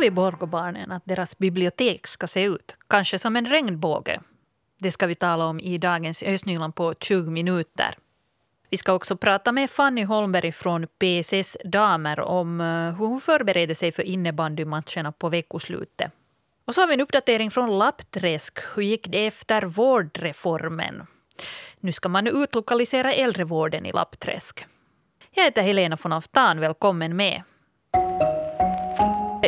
vill 0.00 0.12
Borgåbarnen 0.12 0.92
att 0.92 1.02
deras 1.04 1.38
bibliotek 1.38 2.06
ska 2.06 2.26
se 2.26 2.44
ut? 2.44 2.76
Kanske 2.88 3.18
som 3.18 3.36
en 3.36 3.46
regnbåge? 3.46 4.20
Det 4.78 4.90
ska 4.90 5.06
vi 5.06 5.14
tala 5.14 5.46
om 5.46 5.60
i 5.60 5.78
dagens 5.78 6.22
Östnyland 6.22 6.74
på 6.74 6.94
20 7.00 7.30
minuter. 7.30 7.94
Vi 8.70 8.76
ska 8.76 8.92
också 8.92 9.16
prata 9.16 9.52
med 9.52 9.70
Fanny 9.70 10.04
Holmberg 10.04 10.52
från 10.52 10.86
PSS 10.86 11.56
Damer 11.64 12.20
om 12.20 12.60
eh, 12.60 12.66
hur 12.66 13.06
hon 13.06 13.20
förbereder 13.20 13.74
sig 13.74 13.92
för 13.92 14.02
innebandymatcherna 14.02 15.12
på 15.12 15.28
veckoslutet. 15.28 16.12
Och 16.64 16.74
så 16.74 16.80
har 16.80 16.88
vi 16.88 16.94
en 16.94 17.00
uppdatering 17.00 17.50
från 17.50 17.78
Lappträsk. 17.78 18.58
Hur 18.74 18.82
gick 18.82 19.08
det 19.08 19.26
efter 19.26 19.62
vårdreformen? 19.62 21.06
Nu 21.80 21.92
ska 21.92 22.08
man 22.08 22.26
utlokalisera 22.26 23.12
äldrevården 23.12 23.86
i 23.86 23.92
Lappträsk. 23.92 24.66
Jag 25.30 25.44
heter 25.44 25.62
Helena 25.62 25.98
von 26.02 26.12
Aftan. 26.12 26.60
Välkommen 26.60 27.16
med. 27.16 27.42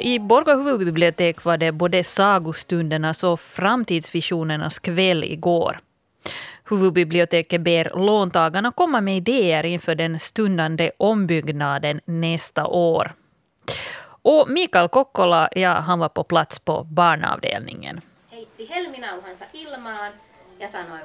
I 0.05 0.19
Borgå 0.19 0.55
huvudbibliotek 0.55 1.45
var 1.45 1.57
det 1.57 1.73
både 1.73 2.05
sagostundernas 2.05 3.25
och 3.25 3.41
framtidsvisionernas 3.41 4.79
kväll 4.79 5.25
igår. 5.25 5.79
Huvudbiblioteket 6.71 7.61
ber 7.61 7.93
låntagarna 8.07 8.73
komma 8.73 9.01
med 9.01 9.17
idéer 9.17 9.67
inför 9.67 9.95
den 9.95 10.21
stundande 10.21 10.91
ombyggnaden 10.97 12.01
nästa 12.05 12.67
år. 12.67 13.13
Och 14.23 14.49
Mikael 14.49 14.89
Kokkola, 14.89 15.49
ja, 15.53 15.73
han 15.73 15.99
var 15.99 16.09
på 16.09 16.25
plats 16.25 16.59
på 16.59 16.85
barnavdelningen. 16.85 18.01
Heitti 18.31 18.67
helminauhansa 18.67 19.45
ilmaan 19.53 20.13
ja 20.59 20.69
sanoi 20.69 21.01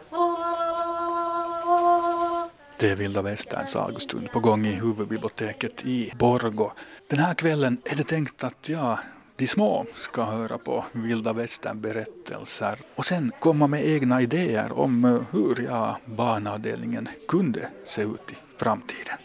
det 2.80 2.90
är 2.90 2.96
vilda 2.96 3.22
västern 3.22 3.68
sagostund 3.68 4.32
på 4.32 4.40
gång 4.40 4.66
i 4.66 4.74
huvudbiblioteket 4.74 5.86
i 5.86 6.14
Borgo. 6.16 6.72
Den 7.08 7.20
här 7.20 7.34
kvällen 7.34 7.82
är 7.86 7.96
det 7.96 8.04
tänkt 8.04 8.44
att 8.44 8.70
ja, 8.70 9.00
de 9.36 9.48
små 9.48 9.86
ska 9.94 10.24
höra 10.24 10.58
på 10.58 10.86
vilda 10.92 11.34
västern 11.34 11.82
berättelser 11.82 12.80
och 12.96 13.06
sen 13.06 13.32
komma 13.40 13.68
med 13.68 13.88
egna 13.88 14.22
idéer 14.22 14.72
om 14.72 15.06
eh, 15.06 15.22
hur 15.32 15.66
ja, 15.70 15.98
barnavdelningen 16.06 17.10
kunde 17.28 17.70
se 17.86 18.02
ut 18.02 18.32
i 18.32 18.36
framtiden. 18.58 19.18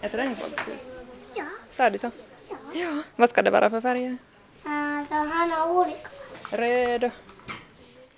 Ett 0.00 0.14
regnbågshus? 0.14 0.86
Ja. 1.34 1.44
Sa 1.72 1.90
du 1.90 1.98
så? 1.98 2.10
Ja. 2.74 3.02
Vad 3.16 3.30
ska 3.30 3.42
det 3.42 3.50
vara 3.50 3.70
för 3.70 3.80
färger? 3.80 4.16
Alltså, 4.64 5.14
han 5.14 5.50
har 5.50 5.70
olika 5.70 6.08
Röd, 6.50 7.10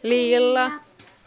lila. 0.00 0.72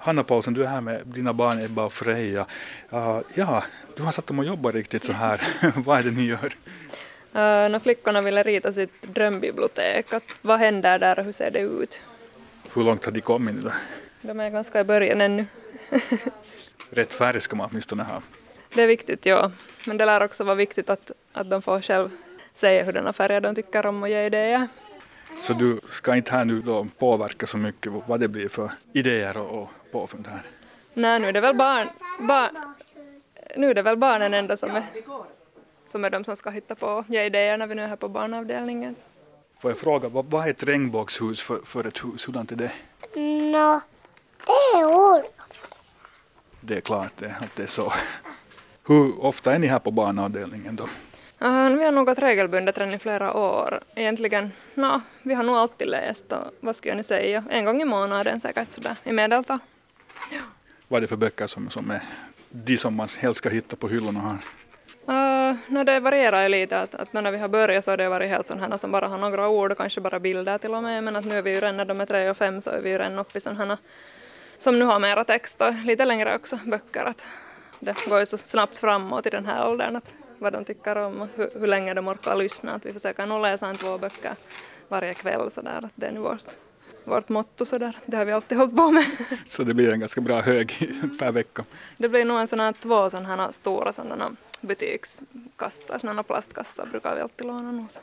Hanna 0.07 0.23
Paulsen, 0.23 0.53
du 0.53 0.63
är 0.63 0.67
här 0.67 0.81
med 0.81 1.01
dina 1.05 1.33
barn 1.33 1.61
Ebba 1.61 1.85
och 1.85 1.93
Freja. 1.93 2.45
Uh, 2.93 3.19
ja, 3.33 3.63
du 3.95 4.03
har 4.03 4.11
satt 4.11 4.27
dem 4.27 4.39
och 4.39 4.45
jobbat 4.45 4.73
riktigt 4.75 5.03
så 5.03 5.11
här. 5.11 5.41
Vad 5.75 5.99
är 5.99 6.03
det 6.03 6.11
ni 6.11 6.25
gör? 6.25 6.45
Uh, 6.45 7.69
när 7.71 7.79
flickorna 7.79 8.21
ville 8.21 8.43
rita 8.43 8.73
sitt 8.73 9.01
drömbibliotek, 9.01 10.13
att 10.13 10.23
vad 10.41 10.59
händer 10.59 10.99
där 10.99 11.19
och 11.19 11.25
hur 11.25 11.31
ser 11.31 11.51
det 11.51 11.59
ut? 11.59 12.01
Hur 12.73 12.83
långt 12.83 13.05
har 13.05 13.11
de 13.11 13.21
kommit 13.21 13.55
nu 13.55 13.61
då? 13.61 13.71
De 14.21 14.39
är 14.39 14.49
ganska 14.49 14.79
i 14.79 14.83
början 14.83 15.21
ännu. 15.21 15.45
Rätt 16.89 17.13
färg 17.13 17.41
ska 17.41 17.55
man 17.55 17.69
åtminstone 17.71 18.03
ha. 18.03 18.21
Det 18.73 18.81
är 18.81 18.87
viktigt, 18.87 19.25
ja. 19.25 19.51
Men 19.85 19.97
det 19.97 20.05
lär 20.05 20.23
också 20.23 20.43
vara 20.43 20.55
viktigt 20.55 20.89
att, 20.89 21.11
att 21.33 21.49
de 21.49 21.61
får 21.61 21.81
själv 21.81 22.09
säga 22.53 22.83
hurdana 22.83 23.13
färger 23.13 23.41
de 23.41 23.55
tycker 23.55 23.85
om 23.85 24.03
och 24.03 24.09
ge 24.09 24.25
idéer. 24.25 24.67
Så 25.39 25.53
du 25.53 25.79
ska 25.87 26.15
inte 26.15 26.31
här 26.31 26.45
nu 26.45 26.61
då 26.61 26.87
påverka 26.97 27.45
så 27.45 27.57
mycket 27.57 27.91
vad 28.07 28.19
det 28.19 28.27
blir 28.27 28.49
för 28.49 28.71
idéer 28.93 29.37
och, 29.37 29.61
och 29.61 29.69
påfund 29.97 30.27
här? 30.27 30.41
Nej, 30.93 31.19
nu 31.19 31.27
är 31.27 31.33
det 31.33 31.41
väl 31.41 31.55
barn, 31.55 31.87
barn, 32.19 32.49
nu 33.55 33.69
är 33.69 33.73
det 33.73 33.81
väl 33.81 33.97
barnen 33.97 34.33
ändå 34.33 34.57
som 34.57 34.71
är, 34.75 34.83
som 35.85 36.05
är 36.05 36.09
de 36.09 36.23
som 36.23 36.35
ska 36.35 36.49
hitta 36.49 36.75
på 36.75 37.05
ge 37.07 37.23
idéer 37.25 37.57
när 37.57 37.67
vi 37.67 37.75
nu 37.75 37.83
är 37.83 37.87
här 37.87 37.95
på 37.95 38.09
barnavdelningen. 38.09 38.95
Får 39.59 39.71
jag 39.71 39.77
fråga, 39.77 40.09
vad, 40.09 40.25
vad 40.25 40.45
är 40.45 40.49
ett 40.49 40.63
regnbågshus 40.63 41.41
för, 41.43 41.59
för 41.65 41.87
ett 41.87 42.03
hus? 42.05 42.27
Hurdant 42.27 42.51
är 42.51 42.55
det? 42.55 42.71
Nå, 43.51 43.81
det 44.45 44.79
är 44.79 44.85
olika. 44.85 45.43
Det 46.61 46.75
är 46.75 46.81
klart 46.81 47.13
det, 47.17 47.35
att 47.39 47.55
det 47.55 47.63
är 47.63 47.67
så. 47.67 47.93
Hur 48.87 49.25
ofta 49.25 49.53
är 49.53 49.59
ni 49.59 49.67
här 49.67 49.79
på 49.79 49.91
barnavdelningen 49.91 50.75
då? 50.75 50.83
Uh, 50.83 51.69
vi 51.77 51.85
har 51.85 51.91
nog 51.91 52.05
gått 52.05 52.19
regelbundet 52.19 52.77
redan 52.77 52.93
i 52.93 52.99
flera 52.99 53.33
år. 53.33 53.81
Egentligen, 53.95 54.51
no, 54.73 55.01
vi 55.21 55.33
har 55.33 55.43
nog 55.43 55.55
alltid 55.55 55.87
läst 55.87 56.31
och 56.31 56.53
vad 56.59 56.75
ska 56.75 56.89
jag 56.89 56.97
nu 56.97 57.03
säga, 57.03 57.43
en 57.49 57.65
gång 57.65 57.81
i 57.81 57.85
månaden 57.85 58.39
säkert 58.39 58.71
sådär 58.71 58.95
i 59.03 59.11
medeltal. 59.11 59.59
Vad 60.87 60.97
är 60.97 61.01
det 61.01 61.07
för 61.07 61.15
böcker 61.15 61.47
som, 61.47 61.69
som 61.69 61.91
är 61.91 62.01
de 62.49 62.77
som 62.77 62.95
man 62.95 63.07
helst 63.19 63.37
ska 63.37 63.49
hitta 63.49 63.75
på 63.75 63.87
hyllorna 63.87 64.19
här? 64.19 64.37
Uh, 65.09 65.57
no, 65.67 65.83
det 65.83 65.99
varierar 65.99 66.43
ju 66.43 66.49
lite, 66.49 66.79
att, 66.79 66.95
att 66.95 67.13
när 67.13 67.31
vi 67.31 67.37
har 67.37 67.47
börjat 67.47 67.83
så 67.83 67.91
har 67.91 67.97
det 67.97 68.09
varit 68.09 68.29
helt 68.29 68.47
sådana 68.47 68.77
som 68.77 68.91
bara 68.91 69.07
har 69.07 69.17
några 69.17 69.49
ord 69.49 69.71
och 69.71 69.77
kanske 69.77 70.01
bara 70.01 70.19
bilder 70.19 70.57
till 70.57 70.73
och 70.73 70.83
med, 70.83 71.03
men 71.03 71.15
att 71.15 71.25
nu 71.25 71.37
är 71.37 71.41
vi 71.41 71.53
ju 71.53 71.59
redan 71.59 71.77
när 71.77 71.85
de 71.85 72.01
är 72.01 72.05
tre 72.05 72.29
och 72.29 72.37
fem 72.37 72.61
så 72.61 72.69
är 72.69 72.81
vi 72.81 72.89
ju 72.89 72.97
redan 72.97 73.19
uppe 73.19 73.37
i 73.37 73.41
sådana 73.41 73.77
som 74.57 74.79
nu 74.79 74.85
har 74.85 74.99
mera 74.99 75.23
text 75.23 75.61
och 75.61 75.73
lite 75.85 76.05
längre 76.05 76.35
också 76.35 76.59
böcker. 76.65 77.03
Att 77.03 77.27
det 77.79 77.95
går 78.09 78.19
ju 78.19 78.25
så 78.25 78.37
snabbt 78.37 78.77
framåt 78.77 79.25
i 79.25 79.29
den 79.29 79.45
här 79.45 79.69
åldern 79.69 79.95
att 79.95 80.13
vad 80.37 80.53
de 80.53 80.65
tycker 80.65 80.97
om 80.97 81.21
och 81.21 81.27
hur, 81.35 81.49
hur 81.59 81.67
länge 81.67 81.93
de 81.93 82.07
orkar 82.07 82.35
lyssna. 82.35 82.73
Att 82.73 82.85
vi 82.85 82.93
försöker 82.93 83.25
nog 83.25 83.41
läsa 83.41 83.67
en 83.67 83.77
två 83.77 83.97
böcker 83.97 84.35
varje 84.87 85.13
kväll 85.13 85.51
så 85.51 85.61
där, 85.61 85.85
att 85.85 85.91
det 85.95 86.07
är 86.07 86.11
nu 86.11 86.19
vårt, 86.19 86.57
vårt 87.07 87.29
motto 87.29 87.65
så 87.65 87.77
där. 87.77 87.97
Det 88.05 88.17
har 88.17 88.25
vi 88.25 88.31
alltid 88.31 88.57
hållit 88.57 88.75
på 88.75 88.91
med. 88.91 89.05
Så 89.45 89.63
det 89.63 89.73
blir 89.73 89.93
en 89.93 89.99
ganska 89.99 90.21
bra 90.21 90.41
hög 90.41 90.73
per 91.19 91.31
vecka. 91.31 91.65
Det 91.97 92.09
blir 92.09 92.25
nog 92.25 92.39
en 92.39 92.47
sån 92.47 92.59
här 92.59 92.73
två 92.73 93.09
sådana 93.09 93.35
här 93.35 93.51
stora 93.51 93.93
sådana 93.93 94.35
butikskassar, 94.61 95.97
sådana 95.97 96.23
plastkassar 96.23 96.85
brukar 96.85 97.15
vi 97.15 97.21
alltid 97.21 97.47
låna 97.47 97.71
nu. 97.71 97.85
Så. 97.89 97.99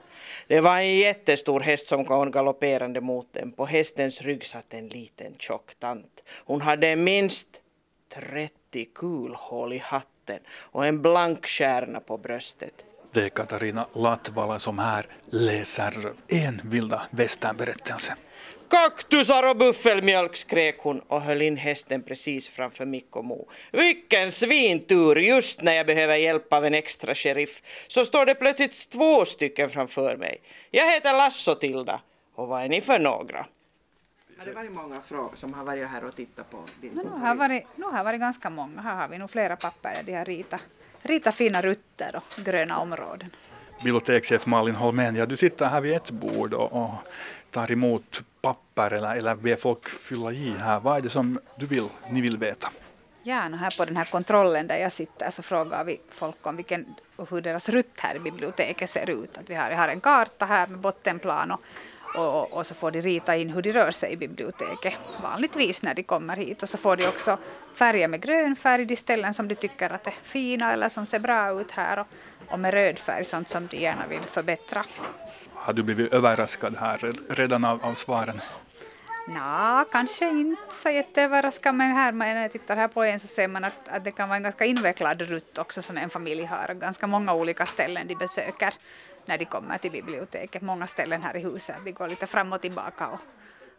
Det 0.46 0.60
var 0.60 0.76
en 0.76 0.96
jättestor 0.96 1.60
häst 1.60 1.86
som 1.86 2.04
kom 2.04 2.30
galopperande 2.30 3.00
mot 3.00 3.32
dem. 3.32 3.52
På 3.52 3.66
hästens 3.66 4.20
rygg 4.22 4.46
satt 4.46 4.74
en 4.74 4.88
liten 4.88 5.34
tjock 5.38 5.74
tant. 5.78 6.22
Hon 6.44 6.60
hade 6.60 6.96
minst 6.96 7.48
30 8.14 8.84
kulhål 8.94 9.72
i 9.72 9.78
hatten 9.78 10.38
och 10.50 10.86
en 10.86 11.02
blank 11.02 11.46
stjärna 11.46 12.00
på 12.00 12.18
bröstet. 12.18 12.84
Det 13.12 13.24
är 13.24 13.28
Katarina 13.28 13.86
Latvala 13.92 14.58
som 14.58 14.78
här 14.78 15.06
läser 15.30 16.12
en 16.28 16.60
vilda 16.64 17.02
västernberättelse. 17.10 18.16
Kaktusar 18.68 19.50
och 19.50 19.56
buffelmjölk 19.56 20.36
skrek 20.36 20.76
hon 20.78 21.00
och 21.00 21.20
höll 21.20 21.42
in 21.42 21.56
hästen 21.56 22.02
precis 22.02 22.48
framför 22.48 22.86
Mikko 22.86 23.22
Mo. 23.22 23.48
Vilken 23.72 24.32
svintur! 24.32 25.16
Just 25.16 25.62
när 25.62 25.72
jag 25.72 25.86
behöver 25.86 26.16
hjälp 26.16 26.52
av 26.52 26.64
en 26.64 26.74
extra 26.74 27.14
sheriff 27.14 27.62
så 27.86 28.04
står 28.04 28.26
det 28.26 28.34
plötsligt 28.34 28.88
två 28.90 29.24
stycken 29.24 29.70
framför 29.70 30.16
mig. 30.16 30.40
Jag 30.70 30.92
heter 30.92 31.12
Lasso-Tilda 31.12 32.00
och 32.34 32.48
vad 32.48 32.62
är 32.62 32.68
ni 32.68 32.80
för 32.80 32.98
några? 32.98 33.46
Har 34.38 34.46
det 34.46 34.52
varit 34.52 34.72
många 34.72 35.00
frågor 35.00 35.36
som 35.36 35.54
har 35.54 35.64
varit 35.64 35.88
här 35.88 36.04
och 36.04 36.16
tittat 36.16 36.50
på 36.50 36.64
din 36.80 36.90
Men 36.94 37.06
nu 37.06 37.10
har 37.26 37.34
varit, 37.34 37.66
nu 37.76 37.84
har 37.84 38.04
varit 38.04 38.20
ganska 38.20 38.50
många. 38.50 38.80
Här 38.80 38.96
har 38.96 39.08
vi 39.08 39.18
nog 39.18 39.30
flera 39.30 39.56
papper 39.56 39.94
där 39.94 40.02
de 40.02 40.12
har 40.12 40.24
ritat, 40.24 40.60
ritat 41.02 41.34
fina 41.34 41.62
rutter 41.62 42.16
och 42.16 42.44
gröna 42.44 42.78
områden. 42.78 43.30
Bibliotekschef 43.84 44.46
Malin 44.46 44.74
Holmén, 44.74 45.16
ja, 45.16 45.26
du 45.26 45.36
sitter 45.36 45.66
här 45.66 45.80
vid 45.80 45.94
ett 45.94 46.10
bord 46.10 46.54
och, 46.54 46.72
och 46.72 46.90
tar 47.50 47.72
emot 47.72 48.22
papper 48.42 48.92
eller, 48.92 49.16
eller 49.16 49.34
ber 49.34 49.56
folk 49.56 49.88
fylla 49.88 50.32
i 50.32 50.54
här. 50.58 50.80
Vad 50.80 50.96
är 50.96 51.00
det 51.00 51.10
som 51.10 51.38
du 51.58 51.66
vill, 51.66 51.88
ni 52.10 52.20
vill 52.20 52.36
veta? 52.36 52.68
Ja, 53.22 53.48
no 53.48 53.56
här 53.56 53.78
på 53.78 53.84
den 53.84 53.96
här 53.96 54.04
kontrollen 54.04 54.66
där 54.66 54.76
jag 54.76 54.92
sitter 54.92 55.30
så 55.30 55.42
frågar 55.42 55.84
vi 55.84 56.00
folk 56.10 56.46
om 56.46 56.56
vilken, 56.56 56.94
hur 57.30 57.40
deras 57.40 57.68
rutt 57.68 58.00
här 58.00 58.16
i 58.16 58.18
biblioteket 58.18 58.90
ser 58.90 59.10
ut. 59.10 59.38
Att 59.38 59.50
vi 59.50 59.54
har, 59.54 59.70
jag 59.70 59.78
har 59.78 59.88
en 59.88 60.00
karta 60.00 60.46
här 60.46 60.66
med 60.66 60.78
bottenplan 60.78 61.50
och, 61.50 61.60
och, 62.14 62.52
och 62.52 62.66
så 62.66 62.74
får 62.74 62.90
de 62.90 63.00
rita 63.00 63.36
in 63.36 63.50
hur 63.50 63.62
de 63.62 63.72
rör 63.72 63.90
sig 63.90 64.12
i 64.12 64.16
biblioteket 64.16 64.94
vanligtvis 65.22 65.82
när 65.82 65.94
de 65.94 66.02
kommer 66.02 66.36
hit. 66.36 66.62
Och 66.62 66.68
så 66.68 66.78
får 66.78 66.96
de 66.96 67.06
också 67.06 67.38
färger 67.74 68.08
med 68.08 68.22
grön 68.22 68.56
färg, 68.56 68.84
de 68.84 68.96
ställen 68.96 69.34
som 69.34 69.48
de 69.48 69.54
tycker 69.54 69.90
att 69.90 70.06
är 70.06 70.14
fina 70.22 70.72
eller 70.72 70.88
som 70.88 71.06
ser 71.06 71.18
bra 71.18 71.60
ut 71.60 71.70
här 71.70 71.98
och, 71.98 72.06
och 72.48 72.60
med 72.60 72.74
röd 72.74 72.98
färg, 72.98 73.24
sånt 73.24 73.48
som 73.48 73.66
de 73.66 73.76
gärna 73.76 74.06
vill 74.06 74.22
förbättra. 74.22 74.84
Har 75.54 75.72
du 75.72 75.82
blivit 75.82 76.12
överraskad 76.12 76.76
här 76.76 77.12
redan 77.28 77.64
av, 77.64 77.84
av 77.84 77.94
svaren? 77.94 78.40
Nå, 79.28 79.84
kanske 79.92 80.30
inte 80.30 80.74
så 80.74 80.90
jätteöverraskad, 80.90 81.74
men 81.74 81.90
här, 81.90 82.12
när 82.12 82.42
jag 82.42 82.52
tittar 82.52 82.76
här 82.76 82.88
på 82.88 83.04
en 83.04 83.20
så 83.20 83.26
ser 83.26 83.48
man 83.48 83.64
att, 83.64 83.88
att 83.88 84.04
det 84.04 84.10
kan 84.10 84.28
vara 84.28 84.36
en 84.36 84.42
ganska 84.42 84.64
invecklad 84.64 85.22
rutt 85.22 85.58
också 85.58 85.82
som 85.82 85.96
en 85.96 86.10
familj 86.10 86.44
har. 86.44 86.74
Ganska 86.74 87.06
många 87.06 87.34
olika 87.34 87.66
ställen 87.66 88.06
de 88.06 88.14
besöker 88.14 88.74
när 89.26 89.38
de 89.38 89.44
kommer 89.44 89.78
till 89.78 89.90
biblioteket. 89.90 90.62
Många 90.62 90.86
ställen 90.86 91.22
här 91.22 91.36
i 91.36 91.40
huset, 91.40 91.76
de 91.84 91.92
går 91.92 92.08
lite 92.08 92.26
fram 92.26 92.52
och 92.52 92.60
tillbaka 92.60 93.08
och, 93.08 93.20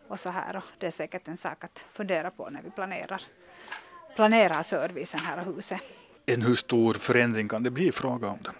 och 0.07 0.19
så 0.19 0.29
här. 0.29 0.55
Och 0.55 0.63
det 0.77 0.87
är 0.87 0.91
säkert 0.91 1.27
en 1.27 1.37
sak 1.37 1.63
att 1.63 1.85
fundera 1.93 2.31
på 2.31 2.49
när 2.49 2.61
vi 2.61 2.69
planerar, 2.69 3.21
planerar 4.15 4.61
servicen 4.61 5.19
här 5.19 5.39
och 5.39 5.55
huset. 5.55 5.81
En 6.25 6.41
hur 6.41 6.55
stor 6.55 6.93
förändring 6.93 7.47
kan 7.47 7.63
det 7.63 7.69
bli 7.71 7.91
fråga 7.91 8.27
om? 8.27 8.37
Det? 8.41 8.51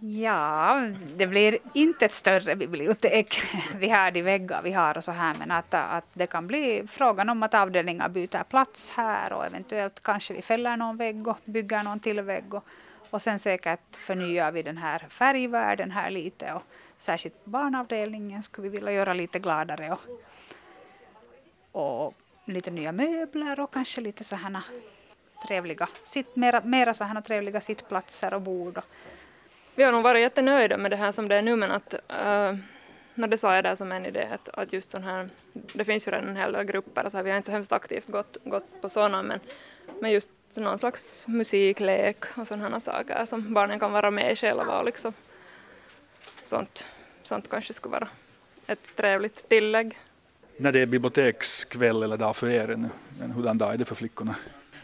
Ja, 0.00 0.80
det 1.16 1.26
blir 1.26 1.58
inte 1.74 2.04
ett 2.04 2.12
större 2.12 2.56
bibliotek. 2.56 3.40
Vi 3.74 3.88
har 3.88 4.10
de 4.10 4.22
väggar 4.22 4.62
vi 4.62 4.72
har 4.72 4.96
och 4.96 5.04
så 5.04 5.12
här, 5.12 5.34
men 5.38 5.50
att, 5.50 5.74
att 5.74 6.04
det 6.12 6.26
kan 6.26 6.46
bli 6.46 6.84
frågan 6.88 7.28
om 7.28 7.42
att 7.42 7.54
avdelningar 7.54 8.08
byter 8.08 8.44
plats 8.44 8.90
här 8.90 9.32
och 9.32 9.46
eventuellt 9.46 10.02
kanske 10.02 10.34
vi 10.34 10.42
fäller 10.42 10.76
någon 10.76 10.96
vägg 10.96 11.28
och 11.28 11.38
bygger 11.44 11.82
någon 11.82 12.00
till 12.00 12.20
vägg 12.20 12.54
och, 12.54 12.64
och 13.10 13.22
sen 13.22 13.38
säkert 13.38 13.96
förnyar 13.96 14.52
vi 14.52 14.62
den 14.62 14.76
här 14.76 15.06
färgvärlden 15.10 15.90
här 15.90 16.10
lite 16.10 16.52
och 16.52 16.62
särskilt 16.98 17.44
barnavdelningen 17.44 18.42
skulle 18.42 18.68
vi 18.68 18.76
vilja 18.76 18.92
göra 18.92 19.14
lite 19.14 19.38
gladare 19.38 19.92
och, 19.92 20.00
och 21.72 22.14
lite 22.44 22.70
nya 22.70 22.92
möbler 22.92 23.60
och 23.60 23.72
kanske 23.72 24.00
lite 24.00 24.24
sådana 24.24 24.64
trevliga, 25.46 25.88
sitt, 26.02 26.36
mera, 26.36 26.60
mera 26.60 26.94
sådana 26.94 27.22
trevliga 27.22 27.60
sittplatser 27.60 28.34
och 28.34 28.40
bord. 28.40 28.78
Och. 28.78 28.84
Vi 29.74 29.82
har 29.82 29.92
nog 29.92 30.02
varit 30.02 30.20
jättenöjda 30.20 30.76
med 30.76 30.90
det 30.90 30.96
här 30.96 31.12
som 31.12 31.28
det 31.28 31.36
är 31.36 31.42
nu 31.42 31.56
men 31.56 31.70
att 31.70 31.94
uh, 31.94 32.58
när 33.14 33.28
det 33.28 33.38
sa 33.38 33.54
jag 33.54 33.64
där 33.64 33.76
som 33.76 33.92
en 33.92 34.06
idé 34.06 34.28
att, 34.32 34.48
att 34.48 34.72
just 34.72 34.90
sån 34.90 35.04
här, 35.04 35.28
det 35.52 35.84
finns 35.84 36.06
ju 36.06 36.10
redan 36.10 36.28
en 36.28 36.36
hel 36.36 36.52
del 36.52 36.64
grupper 36.64 37.04
och 37.04 37.10
så 37.10 37.16
här, 37.16 37.24
vi 37.24 37.30
har 37.30 37.36
inte 37.36 37.46
så 37.46 37.52
hemskt 37.52 37.72
aktivt 37.72 38.06
gått, 38.06 38.36
gått 38.44 38.80
på 38.80 38.88
sådana 38.88 39.22
men, 39.22 39.40
men 40.00 40.10
just 40.10 40.30
någon 40.54 40.78
slags 40.78 41.24
musiklek 41.26 42.24
och 42.36 42.46
sådana 42.46 42.80
saker 42.80 43.26
som 43.26 43.54
barnen 43.54 43.80
kan 43.80 43.92
vara 43.92 44.10
med 44.10 44.32
i 44.32 44.36
själva 44.36 44.78
och 44.78 44.84
liksom 44.84 45.12
sånt, 46.42 46.84
sånt 47.22 47.50
kanske 47.50 47.72
skulle 47.72 47.92
vara 47.92 48.08
ett 48.66 48.96
trevligt 48.96 49.48
tillägg. 49.48 49.98
När 50.56 50.72
det 50.72 50.80
är 50.80 50.86
bibliotekskväll 50.86 52.02
eller 52.02 52.16
dag 52.16 52.36
för 52.36 52.48
er 52.48 52.90
hurdan 53.34 53.58
dag 53.58 53.74
är 53.74 53.78
det 53.78 53.84
för 53.84 53.94
flickorna? 53.94 54.34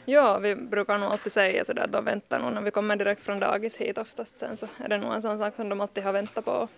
Ja, 0.04 0.38
vi 0.38 0.54
brukar 0.54 0.98
nog 0.98 1.12
alltid 1.12 1.32
säga 1.32 1.64
sådär 1.64 1.82
att 1.82 1.92
de 1.92 2.04
väntar 2.04 2.40
nog 2.40 2.52
när 2.52 2.62
vi 2.62 2.70
kommer 2.70 2.96
direkt 2.96 3.22
från 3.22 3.40
dagis 3.40 3.76
hit 3.76 3.98
oftast 3.98 4.38
sen 4.38 4.56
så 4.56 4.66
är 4.78 4.88
det 4.88 4.98
nog 4.98 5.14
en 5.14 5.22
sån 5.22 5.38
sak 5.38 5.56
som 5.56 5.68
de 5.68 5.80
alltid 5.80 6.04
har 6.04 6.12
väntat 6.12 6.44
på. 6.44 6.68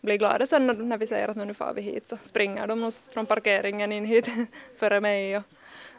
Blir 0.00 0.16
glada 0.16 0.46
sen 0.46 0.88
när 0.88 0.98
vi 0.98 1.06
säger 1.06 1.28
att 1.28 1.36
nu 1.36 1.54
far 1.54 1.74
vi 1.74 1.82
hit 1.82 2.08
så 2.08 2.16
springer 2.22 2.66
de 2.66 2.80
nog 2.80 2.92
från 3.10 3.26
parkeringen 3.26 3.92
in 3.92 4.04
hit 4.04 4.30
före 4.78 5.00
mig 5.00 5.36
och 5.36 5.42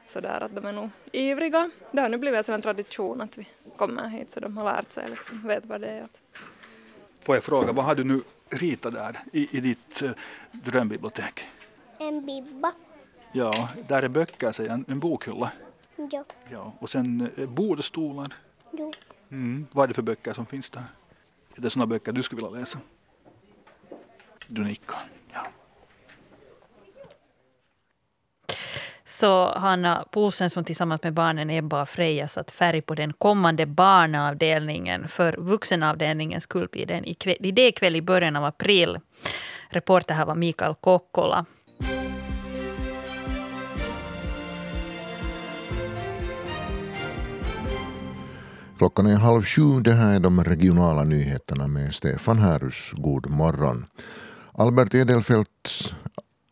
sådär 0.05 0.41
att 0.41 0.55
de 0.55 0.65
är 0.65 0.73
nog 0.73 0.89
ivriga. 1.11 1.71
Det 1.91 2.01
har 2.01 2.09
nu 2.09 2.17
blivit 2.17 2.50
en 2.50 2.61
tradition 2.61 3.21
att 3.21 3.38
vi 3.38 3.47
kommer 3.77 4.07
hit 4.07 4.31
så 4.31 4.39
de 4.39 4.57
har 4.57 4.63
lärt 4.63 4.91
sig 4.91 5.09
liksom, 5.09 5.47
vet 5.47 5.65
vad 5.65 5.81
det 5.81 5.88
är. 5.88 6.07
Får 7.19 7.35
jag 7.35 7.44
fråga, 7.44 7.71
vad 7.71 7.85
har 7.85 7.95
du 7.95 8.03
nu 8.03 8.21
ritat 8.50 8.94
där 8.94 9.19
i, 9.31 9.57
i 9.57 9.61
ditt 9.61 10.01
uh, 10.01 10.11
drömbibliotek? 10.51 11.45
En 11.97 12.25
bibba. 12.25 12.73
Ja, 13.31 13.69
där 13.88 14.03
är 14.03 14.07
böcker, 14.07 14.51
säger 14.51 14.69
en, 14.69 14.85
en 14.88 15.00
bokhylla. 15.00 15.51
Ja. 15.95 16.23
ja. 16.51 16.73
Och 16.79 16.89
sen 16.89 17.29
uh, 17.38 17.49
bord 17.49 17.79
och 17.79 17.85
stolar. 17.85 18.33
Jo. 18.71 18.94
Mm. 19.29 19.67
Vad 19.71 19.83
är 19.83 19.88
det 19.88 19.94
för 19.94 20.01
böcker 20.01 20.33
som 20.33 20.45
finns 20.45 20.69
där? 20.69 20.83
Är 21.56 21.61
det 21.61 21.69
sådana 21.69 21.88
böcker 21.88 22.11
du 22.11 22.23
skulle 22.23 22.41
vilja 22.41 22.59
läsa? 22.59 22.79
Du 24.47 24.63
nickar. 24.63 24.99
Så 29.19 29.54
Hanna 29.57 30.06
Poulsen 30.12 30.50
som 30.50 30.63
tillsammans 30.63 31.04
med 31.04 31.13
barnen 31.13 31.50
Ebba 31.50 31.81
och 31.81 31.89
Freja 31.89 32.27
satt 32.27 32.51
färg 32.51 32.81
på 32.81 32.95
den 32.95 33.13
kommande 33.13 33.65
barnavdelningen. 33.65 35.07
För 35.07 35.36
vuxenavdelningen 35.38 36.42
skulle 36.42 36.68
bli 36.68 36.86
den 36.86 37.06
idékväll 37.25 37.95
i 37.95 38.01
början 38.01 38.36
av 38.36 38.45
april. 38.45 39.00
Reporter 39.69 40.13
här 40.13 40.25
var 40.25 40.36
Mikael 40.36 40.75
Kokkola. 40.75 41.45
Klockan 48.77 49.07
är 49.07 49.16
halv 49.16 49.44
sju. 49.44 49.80
Det 49.81 49.94
här 49.94 50.16
är 50.16 50.19
de 50.19 50.44
regionala 50.44 51.04
nyheterna 51.04 51.68
med 51.68 51.94
Stefan 51.94 52.39
Härus. 52.39 52.92
God 52.92 53.30
morgon. 53.30 53.86
Albert 54.54 54.94
Edelfelt 54.94 55.94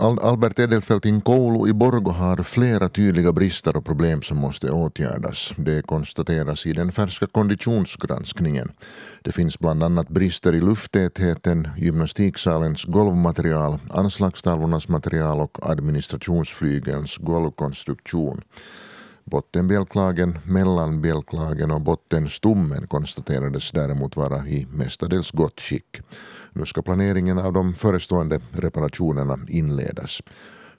Albert 0.02 0.60
Edelfelt 0.60 1.06
Koulu 1.24 1.68
i 1.70 1.74
Borgo 1.74 2.12
har 2.12 2.44
flera 2.44 2.90
tydliga 2.90 3.32
brister 3.32 3.76
och 3.78 3.86
problem 3.86 4.22
som 4.22 4.38
måste 4.38 4.72
åtgärdas. 4.72 5.54
Det 5.58 5.82
konstateras 5.82 6.66
i 6.66 6.74
den 6.74 6.92
färska 6.92 7.28
konditionsgranskningen. 7.28 8.72
Det 9.24 9.32
finns 9.32 9.60
bland 9.60 9.84
annat 9.84 10.10
brister 10.10 10.56
i 10.56 10.62
lufttätheten, 10.62 11.68
gymnastiksalens 11.78 12.86
golvmaterial, 12.86 13.80
anslagstavlornas 13.90 14.88
material 14.88 15.40
och 15.40 15.70
administrationsflygelns 15.72 17.18
golvkonstruktion. 17.18 18.42
Bottenbjälklagen, 19.24 20.40
mellanbjälklagen 20.46 21.72
och 21.72 21.82
bottenstommen 21.82 22.88
konstaterades 22.88 23.72
däremot 23.72 24.16
vara 24.16 24.48
i 24.48 24.68
mestadels 24.72 25.32
gott 25.32 25.62
skick. 25.62 26.02
Nu 26.54 26.66
ska 26.66 26.82
planeringen 26.82 27.38
av 27.40 27.54
de 27.54 27.74
förestående 27.74 28.42
reparationerna 28.52 29.40
inledas. 29.48 30.22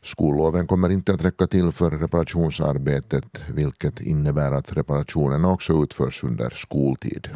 Skolloven 0.02 0.66
kommer 0.66 0.90
inte 0.90 1.14
att 1.14 1.24
räcka 1.24 1.46
till 1.46 1.72
för 1.72 1.90
reparationsarbetet 1.90 3.42
vilket 3.48 4.00
innebär 4.00 4.52
att 4.52 4.72
reparationerna 4.72 5.50
också 5.50 5.82
utförs 5.82 6.24
under 6.24 6.50
skoltid. 6.50 7.28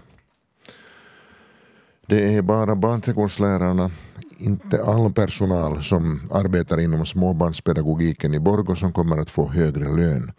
Det 2.07 2.35
är 2.35 2.43
bara 2.43 2.77
barnträdgårdslärarna, 2.77 3.91
inte 4.39 4.85
all 4.85 5.13
personal 5.13 5.83
som 5.83 6.21
arbetar 6.31 6.81
inom 6.81 7.07
småbarnspedagogiken 7.07 8.35
i 8.35 8.41
Borgå 8.41 8.75
som 8.77 8.93
kommer 8.93 9.19
att 9.19 9.31
få 9.31 9.49
högre 9.49 9.97
lön. 9.97 10.33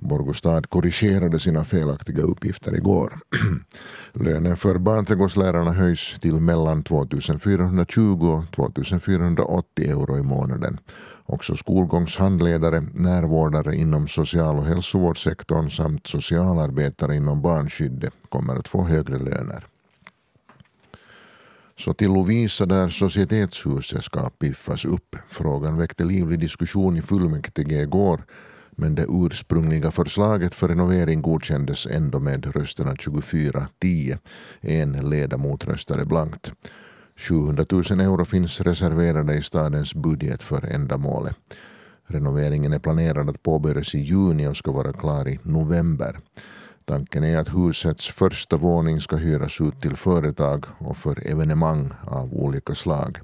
Borgostad 0.00 0.70
korrigerade 0.70 1.40
sina 1.40 1.64
felaktiga 1.64 2.22
uppgifter 2.22 2.74
igår. 2.74 3.12
Lönen 4.12 4.56
för 4.56 4.78
barnträdgårdslärarna 4.78 5.72
höjs 5.72 6.16
till 6.20 6.34
mellan 6.34 6.82
2420 6.82 8.26
och 8.26 8.52
2480 8.52 9.90
euro 9.90 10.18
i 10.18 10.22
månaden. 10.22 10.78
Också 11.26 11.56
skolgångshandledare, 11.56 12.80
närvårdare 12.94 13.76
inom 13.76 14.08
social 14.08 14.58
och 14.58 14.64
hälsovårdssektorn 14.64 15.70
samt 15.70 16.06
socialarbetare 16.06 17.16
inom 17.16 17.42
barnskyddet 17.42 18.14
kommer 18.28 18.56
att 18.56 18.68
få 18.68 18.84
högre 18.84 19.18
löner. 19.18 19.66
Så 21.78 21.94
till 21.94 22.12
Lovisa 22.12 22.66
där 22.66 22.88
societetshuset 22.88 24.04
ska 24.04 24.30
piffas 24.30 24.84
upp. 24.84 25.16
Frågan 25.28 25.78
väckte 25.78 26.04
livlig 26.04 26.40
diskussion 26.40 26.96
i 26.96 27.02
fullmäktige 27.02 27.82
igår 27.82 28.24
men 28.80 28.94
det 28.94 29.06
ursprungliga 29.08 29.90
förslaget 29.90 30.54
för 30.54 30.68
renovering 30.68 31.22
godkändes 31.22 31.86
ändå 31.86 32.18
med 32.20 32.56
rösterna 32.56 32.94
24-10. 32.94 34.18
En 34.60 34.92
ledamot 35.10 35.64
röstade 35.64 36.04
blankt. 36.04 36.52
700 37.16 37.64
000 37.70 37.82
euro 38.00 38.24
finns 38.24 38.60
reserverade 38.60 39.34
i 39.34 39.42
stadens 39.42 39.94
budget 39.94 40.42
för 40.42 40.64
ändamålet. 40.64 41.36
Renoveringen 42.06 42.72
är 42.72 42.78
planerad 42.78 43.30
att 43.30 43.42
påbörjas 43.42 43.94
i 43.94 43.98
juni 43.98 44.46
och 44.46 44.56
ska 44.56 44.72
vara 44.72 44.92
klar 44.92 45.28
i 45.28 45.38
november. 45.42 46.20
Tanken 46.84 47.24
är 47.24 47.38
att 47.38 47.54
husets 47.54 48.08
första 48.08 48.56
våning 48.56 49.00
ska 49.00 49.16
hyras 49.16 49.60
ut 49.60 49.80
till 49.80 49.96
företag 49.96 50.64
och 50.78 50.96
för 50.96 51.30
evenemang 51.30 51.92
av 52.06 52.34
olika 52.34 52.74
slag. 52.74 53.18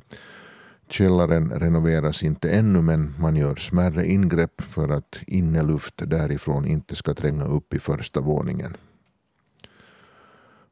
Källaren 0.88 1.50
renoveras 1.50 2.22
inte 2.22 2.50
ännu 2.50 2.82
men 2.82 3.14
man 3.18 3.36
gör 3.36 3.56
smärre 3.56 4.06
ingrepp 4.06 4.60
för 4.60 4.88
att 4.88 5.18
inneluft 5.26 5.94
därifrån 5.96 6.66
inte 6.66 6.96
ska 6.96 7.14
tränga 7.14 7.44
upp 7.44 7.74
i 7.74 7.78
första 7.78 8.20
våningen. 8.20 8.76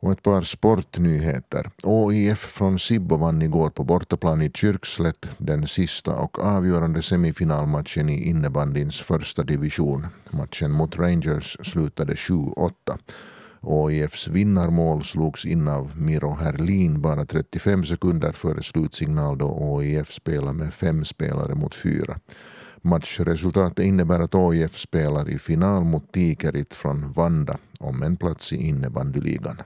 Och 0.05 0.13
ett 0.13 0.23
par 0.23 0.43
sportnyheter. 0.43 1.71
OIF 1.83 2.39
från 2.39 2.79
Sibbo 2.79 3.17
vann 3.17 3.43
igår 3.43 3.71
på 3.71 3.85
bortaplan 3.85 4.43
i 4.43 4.51
Kyrkslätt 4.55 5.29
den 5.39 5.67
sista 5.67 6.15
och 6.15 6.39
avgörande 6.39 7.03
semifinalmatchen 7.03 8.09
i 8.09 8.29
innebandyns 8.29 9.01
första 9.01 9.43
division. 9.43 10.07
Matchen 10.31 10.71
mot 10.71 10.97
Rangers 10.97 11.57
slutade 11.63 12.15
7-8. 12.15 12.73
OIFs 13.67 14.29
vinnarmål 14.29 15.05
slogs 15.05 15.45
in 15.45 15.69
av 15.69 16.01
Miro 16.01 16.35
Herlin 16.41 17.01
bara 17.01 17.27
35 17.27 17.85
sekunder 17.85 18.33
före 18.33 18.63
slutsignal 18.63 19.39
då 19.39 19.79
AIF 19.79 20.13
spelar 20.13 20.53
med 20.53 20.75
fem 20.75 21.05
spelare 21.05 21.55
mot 21.55 21.75
fyra. 21.75 22.21
Matchresultatet 22.83 23.85
innebär 23.85 24.21
att 24.21 24.35
AIF 24.35 24.79
spelar 24.79 25.31
i 25.31 25.39
final 25.39 25.85
mot 25.85 26.13
Tikerit 26.13 26.75
från 26.75 27.13
Vanda 27.13 27.59
om 27.79 28.03
en 28.03 28.17
plats 28.17 28.53
i 28.53 28.57
innebandyligan. 28.57 29.57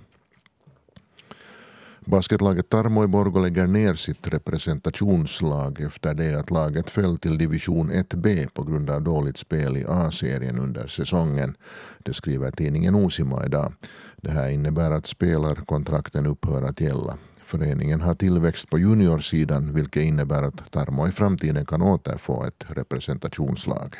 Basketlaget 2.10 2.70
Tarmo 2.70 3.06
Borgo 3.06 3.08
Borgå 3.08 3.40
lägger 3.40 3.66
ner 3.66 3.94
sitt 3.94 4.28
representationslag 4.28 5.80
efter 5.80 6.14
det 6.14 6.34
att 6.34 6.50
laget 6.50 6.90
föll 6.90 7.18
till 7.18 7.38
division 7.38 7.90
1B 7.90 8.48
på 8.54 8.62
grund 8.62 8.90
av 8.90 9.02
dåligt 9.02 9.36
spel 9.36 9.76
i 9.76 9.84
A-serien 9.88 10.58
under 10.58 10.86
säsongen. 10.86 11.56
Det 12.04 12.14
skriver 12.14 12.50
tidningen 12.50 12.94
Osima 12.94 13.46
idag. 13.46 13.72
Det 14.16 14.30
här 14.30 14.48
innebär 14.48 14.90
att 14.90 15.06
spelarkontrakten 15.06 16.26
upphör 16.26 16.62
att 16.62 16.80
gälla. 16.80 17.18
Föreningen 17.42 18.00
har 18.00 18.14
tillväxt 18.14 18.70
på 18.70 18.78
juniorsidan 18.78 19.74
vilket 19.74 20.02
innebär 20.02 20.42
att 20.42 20.72
Tarmo 20.72 21.08
i 21.08 21.10
framtiden 21.10 21.66
kan 21.66 21.82
återfå 21.82 22.44
ett 22.44 22.64
representationslag. 22.68 23.96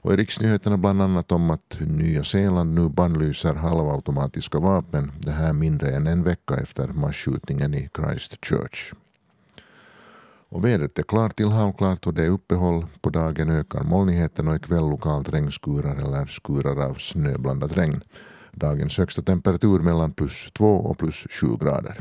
Och 0.00 0.12
i 0.12 0.16
riksnyheterna 0.16 0.76
bland 0.76 1.02
annat 1.02 1.32
om 1.32 1.50
att 1.50 1.76
Nya 1.80 2.24
Zeeland 2.24 2.74
nu 2.74 2.88
bannlyser 2.88 3.54
halvautomatiska 3.54 4.58
vapen, 4.58 5.12
det 5.18 5.30
här 5.30 5.52
mindre 5.52 5.90
än 5.90 6.06
en 6.06 6.22
vecka 6.22 6.56
efter 6.56 6.88
masskjutningen 6.88 7.74
i 7.74 7.90
Christchurch. 7.96 8.92
Och 10.50 10.64
vädret 10.64 10.98
är 10.98 11.02
klart 11.02 11.36
till 11.36 11.48
havklart 11.48 12.06
och 12.06 12.14
det 12.14 12.24
är 12.24 12.30
uppehåll. 12.30 12.86
På 13.00 13.10
dagen 13.10 13.50
ökar 13.50 13.82
molnigheten 13.82 14.48
och 14.48 14.56
ikväll 14.56 14.90
lokalt 14.90 15.28
regnskurar 15.28 15.96
eller 15.96 16.26
skurar 16.26 16.88
av 16.88 16.94
snöblandat 16.94 17.76
regn. 17.76 18.00
Dagens 18.52 18.98
högsta 18.98 19.22
temperatur 19.22 19.80
mellan 19.80 20.12
plus 20.12 20.50
2 20.52 20.66
och 20.66 20.98
plus 20.98 21.26
7 21.30 21.46
grader. 21.60 22.00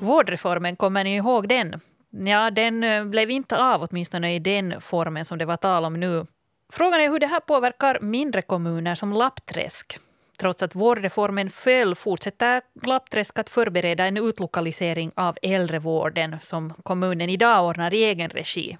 Vårdreformen, 0.00 0.76
kommer 0.76 1.04
ni 1.04 1.16
ihåg 1.16 1.48
den? 1.48 1.80
Ja, 2.12 2.50
den 2.50 2.84
eh, 2.84 3.04
blev 3.04 3.30
inte 3.30 3.58
av, 3.58 3.82
åtminstone 3.90 4.34
i 4.34 4.38
den 4.38 4.80
formen 4.80 5.24
som 5.24 5.38
det 5.38 5.44
var 5.44 5.56
tal 5.56 5.84
om 5.84 6.00
nu. 6.00 6.26
Frågan 6.72 7.00
är 7.00 7.08
hur 7.08 7.18
det 7.18 7.26
här 7.26 7.40
påverkar 7.40 7.98
mindre 8.00 8.42
kommuner 8.42 8.94
som 8.94 9.12
Lappträsk. 9.12 9.98
Trots 10.38 10.62
att 10.62 10.74
vårdreformen 10.74 11.50
föll 11.50 11.94
fortsätter 11.94 12.62
Lappträsk 12.82 13.38
att 13.38 13.50
förbereda 13.50 14.04
en 14.04 14.16
utlokalisering 14.16 15.12
av 15.14 15.38
äldrevården 15.42 16.36
som 16.40 16.74
kommunen 16.82 17.30
idag 17.30 17.66
ordnar 17.66 17.94
i 17.94 18.04
egen 18.04 18.30
regi. 18.30 18.78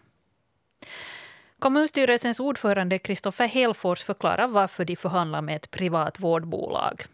Kommunstyrelsens 1.58 2.40
ordförande 2.40 2.98
Kristoffer 2.98 3.46
Helfors 3.46 4.02
förklarar 4.02 4.48
varför 4.48 4.84
de 4.84 4.96
förhandlar 4.96 5.42
med 5.42 5.56
ett 5.56 5.70
privat 5.70 6.20
vårdbolag. 6.20 7.04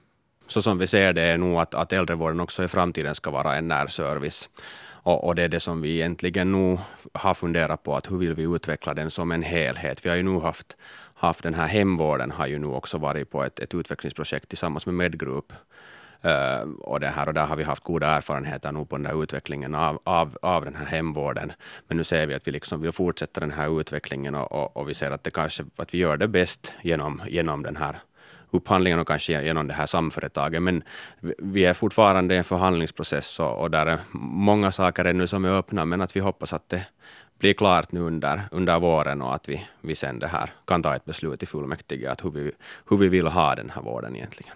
Så 0.46 0.62
som 0.62 0.78
vi 0.78 0.87
ser 0.87 1.12
det 1.12 1.22
är 1.22 1.38
nog 1.38 1.58
att, 1.58 1.75
att 1.75 1.92
äldrevården 1.92 2.40
också 2.40 2.64
i 2.64 2.68
framtiden 2.68 3.14
ska 3.14 3.30
vara 3.30 3.56
en 3.56 3.68
närservice. 3.68 4.48
Och, 5.08 5.24
och, 5.24 5.34
det 5.34 5.42
är 5.42 5.48
det 5.48 5.60
som 5.60 5.80
vi 5.80 5.94
egentligen 5.94 6.52
nu 6.52 6.78
har 7.12 7.34
funderat 7.34 7.82
på, 7.82 7.96
att 7.96 8.10
hur 8.10 8.16
vill 8.16 8.34
vi 8.34 8.42
utveckla 8.42 8.94
den 8.94 9.10
som 9.10 9.32
en 9.32 9.42
helhet. 9.42 10.04
Vi 10.04 10.08
har 10.08 10.16
ju 10.16 10.22
nu 10.22 10.40
haft, 10.40 10.76
haft 11.14 11.42
den 11.42 11.54
här 11.54 11.66
hemvården 11.66 12.30
har 12.30 12.46
ju 12.46 12.58
nu 12.58 12.66
också 12.66 12.98
varit 12.98 13.30
på 13.30 13.44
ett, 13.44 13.58
ett 13.58 13.74
utvecklingsprojekt 13.74 14.48
tillsammans 14.48 14.86
med 14.86 14.94
Medgroup. 14.94 15.52
Uh, 16.24 16.30
eh, 16.30 16.62
och, 16.80 17.00
det 17.00 17.08
här, 17.08 17.26
och 17.26 17.34
där 17.34 17.46
har 17.46 17.56
vi 17.56 17.64
haft 17.64 17.84
goda 17.84 18.06
erfarenheter 18.06 18.72
nu 18.72 18.84
på 18.84 18.96
den 18.96 19.06
här 19.06 19.22
utvecklingen 19.22 19.74
av, 19.74 20.00
av, 20.04 20.38
av 20.42 20.64
den 20.64 20.74
här 20.74 20.86
hemvården. 20.86 21.52
Men 21.86 21.96
nu 21.96 22.04
ser 22.04 22.26
vi 22.26 22.34
att 22.34 22.46
vi 22.46 22.52
liksom 22.52 22.80
vill 22.80 22.92
fortsätta 22.92 23.40
den 23.40 23.50
här 23.50 23.80
utvecklingen 23.80 24.34
och, 24.34 24.52
och, 24.52 24.76
och 24.76 24.88
vi 24.88 24.94
ser 24.94 25.10
att, 25.10 25.24
det 25.24 25.30
kanske, 25.30 25.64
att 25.76 25.94
vi 25.94 25.98
gör 25.98 26.16
det 26.16 26.28
bäst 26.28 26.72
genom, 26.82 27.22
genom 27.28 27.62
den 27.62 27.76
här 27.76 27.96
upphandlingen 28.50 28.99
och 28.99 29.07
kanske 29.07 29.43
genom 29.43 29.67
det 29.69 29.75
här 29.75 29.87
samföretaget. 29.87 30.62
Men 30.62 30.83
vi 31.38 31.64
är 31.64 31.75
fortfarande 31.75 32.35
i 32.35 32.38
en 32.38 32.45
förhandlingsprocess 32.45 33.40
och, 33.40 33.61
och 33.61 33.71
där 33.71 33.87
är 33.87 33.99
många 34.12 34.73
saker 34.73 35.05
ännu 35.05 35.26
som 35.26 35.45
är 35.45 35.49
öppna, 35.49 35.85
men 35.85 36.00
att 36.00 36.17
vi 36.17 36.21
hoppas 36.21 36.52
att 36.52 36.69
det 36.69 36.87
blir 37.38 37.52
klart 37.52 37.93
nu 37.93 38.00
under, 38.00 38.43
under 38.50 38.78
våren 38.78 39.23
och 39.23 39.35
att 39.35 39.49
vi, 39.49 39.67
vi 39.81 39.95
sen 39.95 40.19
det 40.19 40.28
här 40.28 40.52
kan 40.64 40.83
ta 40.83 40.97
ett 40.97 41.05
beslut 41.05 41.43
i 41.43 41.47
fullmäktige 41.47 42.11
att 42.11 42.25
hur 42.25 42.31
vi, 42.31 42.52
hur 42.90 42.97
vi 42.97 43.09
vill 43.09 43.26
ha 43.26 43.55
den 43.55 43.71
här 43.71 43.83
vården 43.83 44.17
egentligen. 44.17 44.55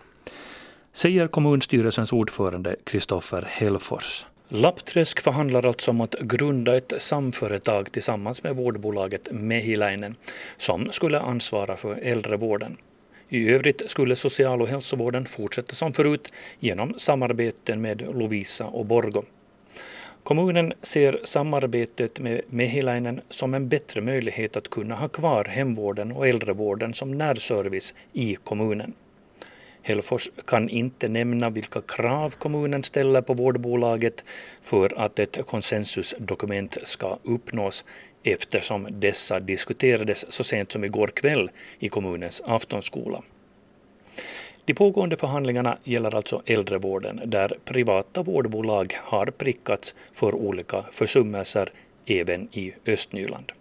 Säger 0.92 1.26
kommunstyrelsens 1.26 2.12
ordförande 2.12 2.76
Kristoffer 2.84 3.48
Hellfors. 3.50 4.26
Lappträsk 4.48 5.20
förhandlar 5.20 5.66
alltså 5.66 5.90
om 5.90 6.00
att 6.00 6.14
grunda 6.20 6.76
ett 6.76 6.92
samföretag 6.98 7.92
tillsammans 7.92 8.42
med 8.42 8.56
vårdbolaget 8.56 9.28
Mehiläinen 9.32 10.16
som 10.56 10.90
skulle 10.90 11.20
ansvara 11.20 11.76
för 11.76 11.94
äldrevården. 11.94 12.76
I 13.32 13.48
övrigt 13.48 13.90
skulle 13.90 14.16
social 14.16 14.62
och 14.62 14.68
hälsovården 14.68 15.24
fortsätta 15.24 15.74
som 15.74 15.92
förut 15.92 16.32
genom 16.58 16.94
samarbeten 16.98 17.80
med 17.80 18.14
Lovisa 18.14 18.66
och 18.66 18.86
Borgo. 18.86 19.22
Kommunen 20.22 20.72
ser 20.82 21.20
samarbetet 21.24 22.20
med 22.20 22.40
Mehiläinen 22.46 23.20
som 23.28 23.54
en 23.54 23.68
bättre 23.68 24.00
möjlighet 24.00 24.56
att 24.56 24.70
kunna 24.70 24.94
ha 24.94 25.08
kvar 25.08 25.44
hemvården 25.44 26.12
och 26.12 26.28
äldrevården 26.28 26.94
som 26.94 27.18
närservice 27.18 27.94
i 28.12 28.34
kommunen. 28.34 28.92
Hellfors 29.82 30.30
kan 30.46 30.68
inte 30.68 31.08
nämna 31.08 31.50
vilka 31.50 31.80
krav 31.80 32.30
kommunen 32.30 32.84
ställer 32.84 33.22
på 33.22 33.34
vårdbolaget 33.34 34.24
för 34.60 34.98
att 34.98 35.18
ett 35.18 35.46
konsensusdokument 35.46 36.78
ska 36.82 37.18
uppnås 37.22 37.84
eftersom 38.22 38.86
dessa 38.90 39.40
diskuterades 39.40 40.32
så 40.32 40.44
sent 40.44 40.72
som 40.72 40.84
igår 40.84 41.08
kväll 41.08 41.50
i 41.78 41.88
kommunens 41.88 42.42
aftonskola. 42.46 43.22
De 44.64 44.74
pågående 44.74 45.16
förhandlingarna 45.16 45.78
gäller 45.84 46.14
alltså 46.14 46.42
äldrevården 46.46 47.20
där 47.24 47.58
privata 47.64 48.22
vårdbolag 48.22 48.94
har 48.98 49.26
prickats 49.26 49.94
för 50.12 50.34
olika 50.34 50.82
försummelser 50.90 51.70
även 52.06 52.48
i 52.52 52.74
Östnyland. 52.86 53.52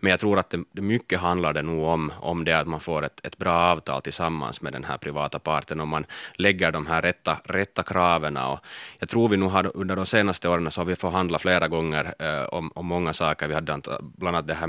Men 0.00 0.10
jag 0.10 0.20
tror 0.20 0.38
att 0.38 0.54
det, 0.72 0.80
mycket 0.80 1.20
handlar 1.20 1.52
det 1.52 1.62
nog 1.62 1.84
om, 1.84 2.12
om 2.20 2.44
det 2.44 2.52
att 2.52 2.66
man 2.66 2.80
får 2.80 3.04
ett, 3.04 3.20
ett 3.22 3.38
bra 3.38 3.52
avtal 3.52 4.02
tillsammans 4.02 4.60
med 4.60 4.72
den 4.72 4.84
här 4.84 4.98
privata 4.98 5.38
parten, 5.38 5.80
om 5.80 5.88
man 5.88 6.06
lägger 6.34 6.72
de 6.72 6.86
här 6.86 7.02
rätta, 7.02 7.36
rätta 7.44 7.82
kraven. 7.82 8.36
Och 8.36 8.60
jag 8.98 9.08
tror 9.08 9.28
vi 9.28 9.36
nu 9.36 9.46
har 9.46 9.76
under 9.76 9.96
de 9.96 10.06
senaste 10.06 10.48
åren 10.48 10.70
så 10.70 10.80
har 10.80 10.86
vi 10.86 10.96
förhandlat 10.96 11.42
flera 11.42 11.68
gånger 11.68 12.14
eh, 12.18 12.44
om, 12.44 12.72
om 12.74 12.86
många 12.86 13.12
saker. 13.12 13.48
Vi 13.48 13.54
hade 13.54 13.80
bland 14.00 14.36
annat 14.36 14.46
det 14.46 14.54
här 14.54 14.66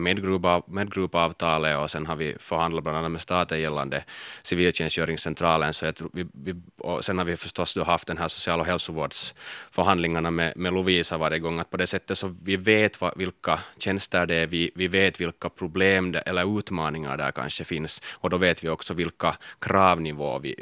medgruppavtalet 0.67 1.77
och 1.77 1.91
sen 1.91 2.05
har 2.05 2.15
vi 2.15 2.35
förhandlat 2.39 2.83
bland 2.83 2.97
annat 2.97 3.11
med 3.11 3.21
staten 3.21 3.59
gällande 3.61 4.03
civiltjänstgöringscentralen. 4.43 5.73
Så 5.73 5.85
jag 5.85 5.95
tror, 5.95 6.09
vi, 6.13 6.25
vi, 6.33 6.55
och 6.77 7.05
sen 7.05 7.17
har 7.17 7.25
vi 7.25 7.37
förstås 7.37 7.73
då 7.73 7.83
haft 7.83 8.07
den 8.07 8.17
här 8.17 8.27
social 8.27 8.59
och 8.59 8.65
hälsovårdsförhandlingarna 8.65 10.31
med, 10.31 10.53
med 10.57 10.73
Lovisa 10.73 11.17
varje 11.17 11.39
gång. 11.39 11.59
Att 11.59 11.69
på 11.69 11.77
det 11.77 11.87
sättet 11.87 12.17
så 12.17 12.35
vi 12.43 12.57
vet 12.57 13.01
vad, 13.01 13.17
vilka 13.17 13.59
tjänster 13.77 14.25
det 14.25 14.35
är 14.35 14.47
vi, 14.47 14.71
vi 14.75 14.86
vet 14.87 15.21
vilka 15.21 15.49
problem 15.49 16.11
det, 16.11 16.19
eller 16.19 16.59
utmaningar 16.59 17.17
där 17.17 17.31
kanske 17.31 17.63
finns 17.63 18.01
och 18.13 18.29
då 18.29 18.37
vet 18.37 18.63
vi 18.63 18.69
också 18.69 18.93
vilka 18.93 19.37
kravnivå 19.59 20.39
vi, 20.39 20.55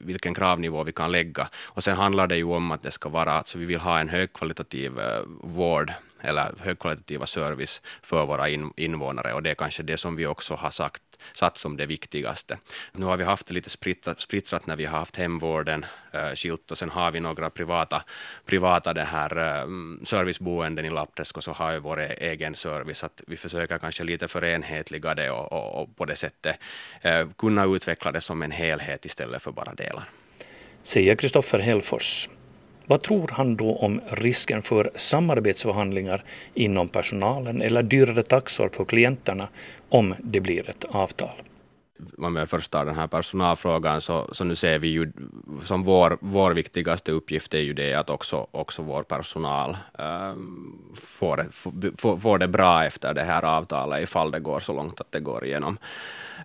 vilken 0.00 0.34
kravnivå 0.34 0.84
vi 0.84 0.92
kan 0.92 1.12
lägga. 1.12 1.48
Och 1.64 1.84
sen 1.84 1.96
handlar 1.96 2.26
det 2.26 2.36
ju 2.36 2.44
om 2.44 2.70
att 2.70 2.82
det 2.82 2.90
ska 2.90 3.08
vara, 3.08 3.32
alltså 3.32 3.58
vi 3.58 3.64
vill 3.64 3.80
ha 3.80 4.00
en 4.00 4.08
högkvalitativ 4.08 4.98
eh, 4.98 5.22
vård 5.42 5.92
eller 6.20 6.54
högkvalitativa 6.58 7.26
service 7.26 7.82
för 8.02 8.26
våra 8.26 8.48
in, 8.48 8.72
invånare 8.76 9.32
och 9.34 9.42
det 9.42 9.50
är 9.50 9.54
kanske 9.54 9.82
det 9.82 9.96
som 9.96 10.16
vi 10.16 10.26
också 10.26 10.54
har 10.54 10.70
sagt 10.70 11.02
satt 11.32 11.56
som 11.56 11.76
det 11.76 11.86
viktigaste. 11.86 12.58
Nu 12.92 13.06
har 13.06 13.16
vi 13.16 13.24
haft 13.24 13.46
det 13.46 13.54
lite 13.54 13.70
splittrat, 13.70 14.66
när 14.66 14.76
vi 14.76 14.84
har 14.84 14.98
haft 14.98 15.16
hemvården 15.16 15.86
äh, 16.12 16.34
skilt 16.34 16.70
och 16.70 16.78
sen 16.78 16.90
har 16.90 17.10
vi 17.10 17.20
några 17.20 17.50
privata, 17.50 18.02
privata 18.46 18.94
det 18.94 19.04
här, 19.04 19.36
äh, 19.36 19.66
serviceboenden 20.04 20.84
i 20.84 20.90
Lappträsk 20.90 21.36
och 21.36 21.44
så 21.44 21.52
har 21.52 21.72
vi 21.72 21.78
vår 21.78 22.00
e-, 22.00 22.16
egen 22.20 22.56
service. 22.56 23.04
Att 23.04 23.22
vi 23.26 23.36
försöker 23.36 23.78
kanske 23.78 24.04
lite 24.04 24.28
förenhetliga 24.28 25.14
det 25.14 25.30
och, 25.30 25.52
och, 25.52 25.82
och 25.82 25.96
på 25.96 26.04
det 26.04 26.16
sättet 26.16 26.58
äh, 27.00 27.28
kunna 27.38 27.64
utveckla 27.64 28.12
det 28.12 28.20
som 28.20 28.42
en 28.42 28.50
helhet 28.50 29.04
istället 29.04 29.42
för 29.42 29.52
bara 29.52 29.74
delar. 29.74 30.04
Säger 30.82 31.16
Kristoffer 31.16 31.58
Hellfors. 31.58 32.28
Vad 32.92 33.02
tror 33.02 33.28
han 33.32 33.56
då 33.56 33.76
om 33.76 34.00
risken 34.08 34.62
för 34.62 34.90
samarbetsförhandlingar 34.94 36.24
inom 36.54 36.88
personalen 36.88 37.62
eller 37.62 37.82
dyrare 37.82 38.22
taxor 38.22 38.68
för 38.72 38.84
klienterna 38.84 39.48
om 39.88 40.14
det 40.18 40.40
blir 40.40 40.70
ett 40.70 40.84
avtal? 40.84 41.34
Om 42.18 42.36
jag 42.36 42.48
först 42.48 42.70
tar 42.70 42.84
den 42.84 42.94
här 42.94 43.06
personalfrågan, 43.06 44.00
så, 44.00 44.28
så 44.32 44.44
nu 44.44 44.54
ser 44.54 44.78
vi 44.78 44.88
ju 44.88 45.12
som 45.62 45.82
vår, 45.82 46.18
vår 46.20 46.54
viktigaste 46.54 47.12
uppgift 47.12 47.54
är 47.54 47.60
ju 47.60 47.72
det 47.72 47.94
att 47.94 48.10
också, 48.10 48.46
också 48.50 48.82
vår 48.82 49.02
personal 49.02 49.76
äh, 49.98 50.34
får, 50.94 51.48
får, 51.96 52.18
får 52.18 52.38
det 52.38 52.48
bra 52.48 52.84
efter 52.84 53.14
det 53.14 53.22
här 53.22 53.44
avtalet, 53.44 54.02
ifall 54.02 54.30
det 54.30 54.40
går 54.40 54.60
så 54.60 54.72
långt 54.72 55.00
att 55.00 55.12
det 55.12 55.20
går 55.20 55.44
igenom. 55.44 55.78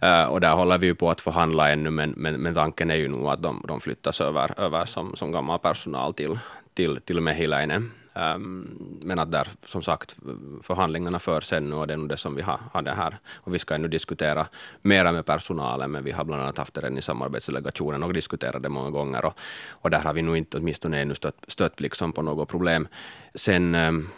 Äh, 0.01 0.23
och 0.23 0.41
där 0.41 0.53
håller 0.53 0.77
vi 0.77 0.87
ju 0.87 0.95
på 0.95 1.09
att 1.09 1.21
förhandla 1.21 1.69
ännu, 1.69 1.89
men, 1.89 2.13
men, 2.17 2.41
men 2.41 2.53
tanken 2.53 2.91
är 2.91 2.95
ju 2.95 3.07
nog 3.07 3.27
att 3.27 3.41
de, 3.41 3.65
de 3.67 3.79
flyttas 3.81 4.21
över, 4.21 4.59
över 4.59 4.85
som, 4.85 5.15
som 5.15 5.31
gammal 5.31 5.59
personal 5.59 6.13
till, 6.13 6.39
till, 6.73 7.01
till 7.01 7.21
Mehiläinen. 7.21 7.91
Um, 8.17 8.99
men 9.01 9.19
att 9.19 9.31
där, 9.31 9.47
som 9.65 9.81
sagt, 9.81 10.17
förhandlingarna 10.61 11.19
förs 11.19 11.53
ännu 11.53 11.75
och 11.75 11.87
det 11.87 11.93
är 11.93 11.97
nog 11.97 12.09
det 12.09 12.17
som 12.17 12.35
vi 12.35 12.41
har, 12.41 12.59
har 12.73 12.81
det 12.81 12.91
här. 12.91 13.17
Och 13.33 13.53
vi 13.53 13.59
ska 13.59 13.75
ännu 13.75 13.87
diskutera 13.87 14.47
mera 14.81 15.11
med 15.11 15.25
personalen, 15.25 15.91
men 15.91 16.03
vi 16.03 16.11
har 16.11 16.23
bland 16.23 16.41
annat 16.41 16.57
haft 16.57 16.73
det 16.73 16.81
redan 16.81 16.97
i 16.97 17.01
samarbetsdelegationen 17.01 18.03
och 18.03 18.13
diskuterat 18.13 18.63
det 18.63 18.69
många 18.69 18.89
gånger. 18.89 19.25
Och, 19.25 19.39
och 19.69 19.89
där 19.89 19.99
har 19.99 20.13
vi 20.13 20.21
nog 20.21 20.37
inte 20.37 20.57
åtminstone 20.57 21.01
ännu 21.01 21.15
stött, 21.15 21.45
stött 21.47 21.79
liksom 21.79 22.13
på 22.13 22.21
något 22.21 22.49
problem. 22.49 22.87
Sen 23.35 23.75
um, 23.75 24.09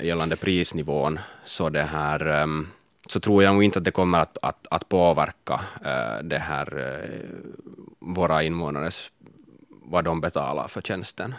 gällande 0.00 0.36
prisnivån, 0.36 1.18
så 1.44 1.68
det 1.68 1.82
här 1.82 2.42
um, 2.42 2.68
så 3.06 3.20
tror 3.20 3.42
jag 3.42 3.54
nog 3.54 3.64
inte 3.64 3.78
att 3.78 3.84
det 3.84 3.90
kommer 3.90 4.18
att, 4.18 4.38
att, 4.42 4.66
att 4.70 4.88
påverka 4.88 5.54
uh, 5.54 6.24
det 6.24 6.38
här, 6.38 6.78
uh, 6.78 7.30
våra 7.98 8.42
invånares, 8.42 9.10
vad 9.68 10.04
de 10.04 10.20
betalar 10.20 10.68
för 10.68 10.80
tjänsten 10.80 11.34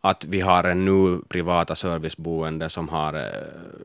att 0.00 0.24
vi 0.24 0.40
har 0.40 0.64
en 0.64 0.84
nu 0.84 1.20
privata 1.28 1.76
serviceboende 1.76 2.68
som 2.68 2.88
har 2.88 3.14
eh, 3.14 3.24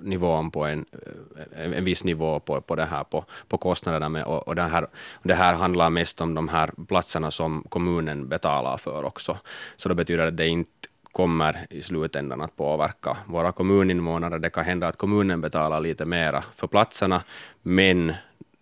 nivån 0.01 0.51
på 0.51 0.65
en, 0.65 0.85
eh, 0.91 1.63
en, 1.65 1.73
en 1.73 1.85
viss 1.85 2.03
nivå 2.03 2.39
på, 2.39 2.61
på, 2.61 2.75
det 2.75 2.85
här, 2.85 3.03
på, 3.03 3.25
på 3.47 3.57
kostnaderna. 3.57 4.09
Med, 4.09 4.23
och, 4.23 4.47
och 4.47 4.55
det, 4.55 4.61
här, 4.61 4.87
det 5.23 5.33
här 5.33 5.53
handlar 5.53 5.89
mest 5.89 6.21
om 6.21 6.33
de 6.33 6.47
här 6.47 6.71
platserna 6.87 7.31
som 7.31 7.63
kommunen 7.69 8.27
betalar 8.27 8.77
för 8.77 9.03
också. 9.03 9.37
Så 9.77 9.89
det 9.89 9.95
betyder 9.95 10.27
att 10.27 10.37
det 10.37 10.47
inte 10.47 10.71
kommer 11.11 11.67
i 11.69 11.81
slutändan 11.81 12.41
att 12.41 12.55
påverka 12.55 13.17
våra 13.25 13.51
kommuninvånare. 13.51 14.37
Det 14.37 14.49
kan 14.49 14.65
hända 14.65 14.87
att 14.87 14.97
kommunen 14.97 15.41
betalar 15.41 15.79
lite 15.79 16.05
mera 16.05 16.43
för 16.55 16.67
platserna, 16.67 17.23
men 17.61 18.13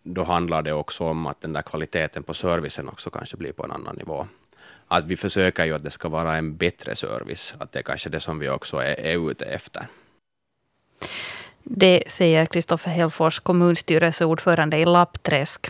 då 0.04 0.24
handlar 0.24 0.62
det 0.62 0.74
också 0.74 1.04
om 1.04 1.28
att 1.28 1.42
den 1.42 1.54
där 1.54 1.62
kvaliteten 1.62 2.24
på 2.24 2.34
servicen 2.34 2.90
också 2.90 3.10
kanske 3.10 3.38
blir 3.38 3.52
på 3.52 3.64
en 3.64 3.72
annan 3.72 3.96
nivå 3.96 4.28
att 4.98 5.06
vi 5.06 5.18
försöker 5.18 5.66
ju 5.66 5.76
att 5.76 5.84
det 5.84 5.92
ska 5.92 6.10
vara 6.10 6.38
en 6.38 6.58
bättre 6.58 6.96
service, 6.96 7.54
att 7.58 7.72
det 7.72 7.80
är 7.80 7.84
kanske 7.84 8.10
det 8.10 8.20
som 8.20 8.40
vi 8.40 8.50
också 8.50 8.78
är, 8.78 9.00
är 9.00 9.32
ute 9.32 9.46
efter. 9.46 9.88
Det 11.64 12.04
säger 12.08 12.46
Kristoffer 12.46 12.92
Hellfors, 12.92 13.40
kommunstyrelseordförande 13.40 14.78
i 14.78 14.86
Lappträsk. 14.86 15.70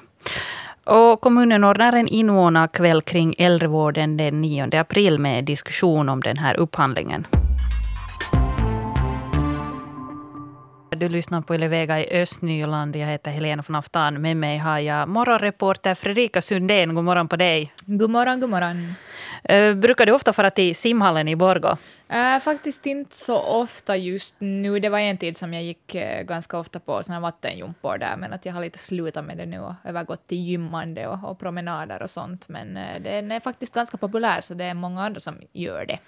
Och 0.84 1.22
kommunen 1.22 1.64
ordnar 1.64 1.94
en 1.94 2.08
invånarkväll 2.08 3.02
kring 3.02 3.36
äldrevården 3.38 4.18
den 4.18 4.42
9 4.42 4.70
april 4.80 5.20
med 5.20 5.44
diskussion 5.44 6.10
om 6.10 6.22
den 6.22 6.38
här 6.38 6.56
upphandlingen. 6.56 7.28
Du 11.04 11.10
lyssnar 11.10 11.42
på 11.42 11.56
Yle 11.56 11.68
Vega 11.68 12.00
i 12.00 12.22
Östnyland. 12.22 12.96
Jag 12.96 13.08
heter 13.08 13.32
Helena 13.32 13.64
von 13.68 13.76
Aftan. 13.76 14.22
Med 14.22 14.38
mig 14.38 14.58
har 14.58 14.80
jag 14.80 15.10
morgonreporter 15.10 15.96
Fredrika 15.96 16.42
Sundén. 16.42 16.96
God 16.96 17.04
morgon 17.04 17.28
på 17.28 17.36
dig. 17.36 17.74
God 17.86 18.10
morgon, 18.10 18.40
god 18.40 18.50
morgon. 18.50 18.96
Uh, 19.52 19.74
brukar 19.74 20.06
du 20.06 20.12
ofta 20.12 20.34
fara 20.34 20.50
till 20.50 20.76
simhallen 20.76 21.28
i 21.28 21.36
Borgå? 21.36 21.78
Äh, 22.14 22.40
faktiskt 22.40 22.86
inte 22.86 23.16
så 23.16 23.40
ofta 23.40 23.98
just 23.98 24.36
nu. 24.40 24.80
Det 24.80 24.90
var 24.90 25.00
en 25.00 25.18
tid 25.18 25.38
som 25.38 25.54
jag 25.54 25.64
gick 25.64 25.96
äh, 25.96 26.24
ganska 26.24 26.58
ofta 26.58 26.80
på 26.80 27.04
såna 27.04 27.20
vattenjumpor 27.20 27.98
där, 27.98 28.18
men 28.18 28.34
att 28.34 28.46
jag 28.46 28.54
har 28.54 28.62
lite 28.62 28.78
slutat 28.78 29.26
med 29.26 29.38
det 29.38 29.46
nu 29.46 29.60
och 29.60 29.74
övergått 29.84 30.28
till 30.28 30.38
gymmande 30.38 31.08
och, 31.08 31.30
och 31.30 31.40
promenader 31.40 32.02
och 32.02 32.10
sånt. 32.10 32.48
Men 32.48 32.78
äh, 32.78 33.00
den 33.00 33.32
är 33.32 33.40
faktiskt 33.40 33.74
ganska 33.74 33.98
populär, 33.98 34.42
så 34.42 34.54
det 34.54 34.64
är 34.64 34.74
många 34.74 35.06
andra 35.06 35.20
som 35.20 35.36
gör 35.54 35.86
det. 35.86 36.00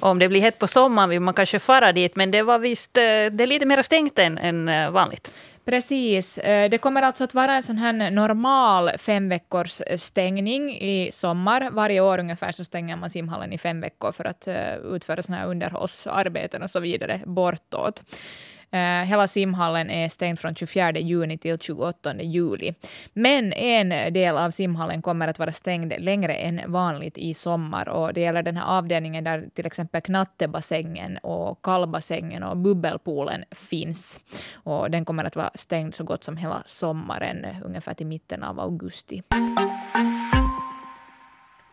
Om 0.00 0.18
det 0.18 0.28
blir 0.28 0.40
hett 0.40 0.58
på 0.58 0.66
sommaren 0.66 1.10
vill 1.10 1.20
man 1.20 1.34
kanske 1.34 1.58
fara 1.58 1.92
dit, 1.92 2.16
men 2.16 2.30
det 2.30 2.42
var 2.42 2.58
visst 2.58 2.96
eh, 2.96 3.02
det 3.02 3.42
är 3.42 3.46
lite 3.46 3.66
mer 3.66 3.82
stängt 3.82 4.18
än, 4.18 4.38
än 4.38 4.92
vanligt. 4.92 5.30
Precis. 5.70 6.38
Eh, 6.38 6.70
det 6.70 6.78
kommer 6.78 7.02
alltså 7.02 7.24
att 7.24 7.34
vara 7.34 7.54
en 7.54 7.62
sån 7.62 7.78
här 7.78 8.10
normal 8.10 8.90
fem 8.98 9.28
veckors 9.28 9.80
eh, 9.80 9.96
stängning 9.96 10.70
i 10.70 11.10
sommar. 11.12 11.70
Varje 11.70 12.00
år 12.00 12.18
ungefär 12.18 12.52
så 12.52 12.64
stänger 12.64 12.96
man 12.96 13.10
simhallen 13.10 13.52
i 13.52 13.58
fem 13.58 13.80
veckor 13.80 14.12
för 14.12 14.24
att 14.24 14.48
eh, 14.48 14.74
utföra 14.74 15.22
såna 15.22 15.38
här 15.38 15.46
underhållsarbeten 15.46 16.62
och 16.62 16.70
så 16.70 16.80
vidare 16.80 17.20
bortåt. 17.26 18.04
Eh, 18.72 19.04
hela 19.04 19.28
simhallen 19.28 19.90
är 19.90 20.08
stängd 20.08 20.38
från 20.38 20.54
24 20.54 20.98
juni 20.98 21.38
till 21.38 21.58
28 21.58 22.22
juli. 22.22 22.74
Men 23.12 23.52
en 23.52 24.12
del 24.12 24.36
av 24.36 24.50
simhallen 24.50 25.02
kommer 25.02 25.28
att 25.28 25.38
vara 25.38 25.52
stängd 25.52 25.92
längre 25.98 26.34
än 26.34 26.60
vanligt 26.66 27.18
i 27.18 27.34
sommar 27.34 27.88
och 27.88 28.12
det 28.12 28.20
gäller 28.20 28.42
den 28.42 28.56
här 28.56 28.78
avdelningen 28.78 29.24
där 29.24 29.48
till 29.54 29.66
exempel 29.66 30.00
knattebassängen 30.00 31.18
och 31.18 31.62
kallbassängen 31.62 32.42
och 32.42 32.56
bubbelpoolen 32.56 33.44
finns. 33.50 34.20
Och 34.54 34.90
den 34.90 35.04
kommer 35.04 35.24
att 35.24 35.36
vara 35.36 35.50
stängd 35.54 35.94
så 35.94 36.04
gott 36.04 36.24
som 36.24 36.36
hela 36.36 36.62
sommaren, 36.66 37.46
ungefär 37.64 37.94
till 37.94 38.06
mitten 38.06 38.42
av 38.42 38.60
augusti. 38.60 39.22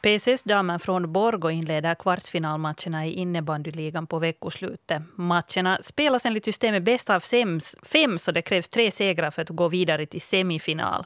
PCS 0.07 0.43
damer 0.43 0.77
från 0.77 1.11
Borgå 1.11 1.51
inleder 1.51 1.95
kvartsfinalmatcherna 1.95 3.05
i 3.05 3.13
innebandyligan 3.13 4.07
på 4.07 4.19
veckoslutet. 4.19 5.01
Matcherna 5.15 5.79
spelas 5.81 6.25
enligt 6.25 6.45
systemet 6.45 6.83
bäst 6.83 7.09
av 7.09 7.19
fem, 7.83 8.17
så 8.17 8.31
det 8.31 8.41
krävs 8.41 8.69
tre 8.69 8.91
segrar 8.91 9.31
för 9.31 9.41
att 9.41 9.49
gå 9.49 9.67
vidare 9.67 10.05
till 10.05 10.21
semifinal. 10.21 11.05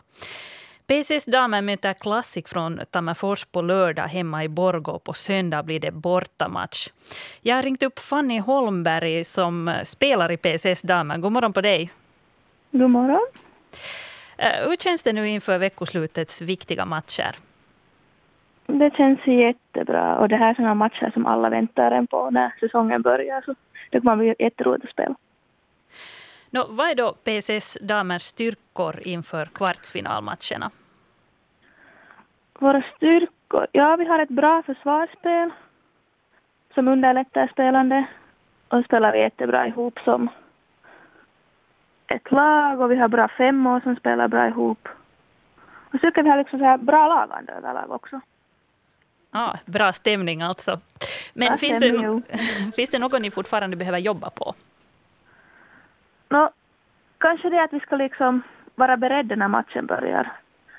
PCS 0.87 1.25
damer 1.25 1.61
möter 1.61 1.93
Classic 1.93 2.45
från 2.47 2.79
Tammerfors 2.91 3.45
på 3.45 3.61
lördag 3.61 4.07
hemma 4.07 4.43
i 4.43 4.47
Borgå. 4.47 4.99
På 4.99 5.13
söndag 5.13 5.63
blir 5.63 5.79
det 5.79 5.91
bortamatch. 5.91 6.89
Jag 7.41 7.55
har 7.55 7.63
ringt 7.63 7.83
upp 7.83 7.99
Fanny 7.99 8.39
Holmberg 8.39 9.23
som 9.23 9.79
spelar 9.83 10.31
i 10.31 10.37
PCS 10.37 10.81
damer. 10.81 11.17
God 11.17 11.31
morgon 11.31 11.53
på 11.53 11.61
dig. 11.61 11.91
God 12.71 12.89
morgon. 12.89 13.27
Eh, 14.37 14.67
hur 14.67 14.75
känns 14.75 15.03
det 15.03 15.13
nu 15.13 15.29
inför 15.29 15.57
veckoslutets 15.57 16.41
viktiga 16.41 16.85
matcher? 16.85 17.35
Det 18.65 18.95
känns 18.95 19.27
jättebra 19.27 20.17
och 20.17 20.29
det 20.29 20.35
här 20.35 20.49
är 20.49 20.53
sådana 20.53 20.73
matcher 20.73 21.11
som 21.13 21.25
alla 21.25 21.49
väntar 21.49 21.91
en 21.91 22.07
på 22.07 22.29
när 22.29 22.53
säsongen 22.59 23.01
börjar. 23.01 23.41
Så 23.41 23.55
det 23.89 24.01
kommer 24.01 24.15
bli 24.15 24.35
jätteroligt 24.39 24.85
att 24.85 24.91
spela. 24.91 25.15
Nå, 26.49 26.65
vad 26.69 26.89
är 26.89 26.95
då 26.95 27.13
PCS 27.13 27.77
damers 27.81 28.21
styrkor 28.21 28.95
inför 29.01 29.45
kvartsfinalmatcherna? 29.45 30.71
Våra 32.59 32.83
styrkor? 32.95 33.67
Ja, 33.71 33.95
vi 33.95 34.05
har 34.05 34.19
ett 34.19 34.29
bra 34.29 34.63
försvarsspel 34.63 35.49
som 36.73 36.87
underlättar 36.87 37.47
spelande. 37.47 38.05
Och 38.67 38.85
spelar 38.85 39.11
vi 39.11 39.19
jättebra 39.19 39.67
ihop 39.67 39.99
som 39.99 40.29
ett 42.07 42.31
lag 42.31 42.81
och 42.81 42.91
vi 42.91 42.95
har 42.95 43.07
bra 43.07 43.27
femmor 43.27 43.79
som 43.79 43.95
spelar 43.95 44.27
bra 44.27 44.47
ihop. 44.47 44.87
Och 45.65 45.91
så 45.91 45.97
tycker 45.97 46.23
vi 46.23 46.29
har 46.29 46.37
liksom 46.37 46.59
så 46.59 46.65
här 46.65 46.77
bra 46.77 47.07
lagande 47.07 47.53
överlag 47.53 47.91
också. 47.91 48.21
Ja, 49.31 49.55
bra 49.65 49.93
stämning 49.93 50.41
alltså. 50.41 50.79
Men 51.33 51.57
finns, 51.57 51.79
det, 51.79 52.21
finns 52.75 52.89
det 52.89 52.99
något 52.99 53.21
ni 53.21 53.31
fortfarande 53.31 53.77
behöver 53.77 53.99
jobba 53.99 54.29
på? 54.29 54.53
No, 56.29 56.49
kanske 57.17 57.49
det 57.49 57.63
att 57.63 57.73
vi 57.73 57.79
ska 57.79 57.95
liksom 57.95 58.41
vara 58.75 58.97
beredda 58.97 59.35
när 59.35 59.47
matchen 59.47 59.85
börjar. 59.85 60.31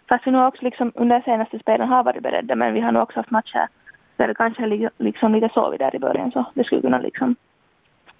Fast 0.08 0.26
vi 0.26 0.30
nu 0.30 0.44
också 0.44 0.64
liksom 0.64 0.92
under 0.94 1.20
senaste 1.20 1.58
spelen 1.58 1.88
har 1.88 2.04
varit 2.04 2.22
beredda, 2.22 2.54
men 2.54 2.74
vi 2.74 2.80
har 2.80 2.92
nu 2.92 3.00
också 3.00 3.18
haft 3.18 3.30
matcher 3.30 3.68
där 4.16 4.28
det 4.28 4.34
kanske 4.34 4.90
liksom 4.98 5.34
lite 5.34 5.50
sovit 5.54 5.78
där 5.78 5.96
i 5.96 5.98
början, 5.98 6.32
så 6.32 6.44
det 6.54 6.64
skulle 6.64 6.80
kunna 6.80 6.98
liksom 6.98 7.36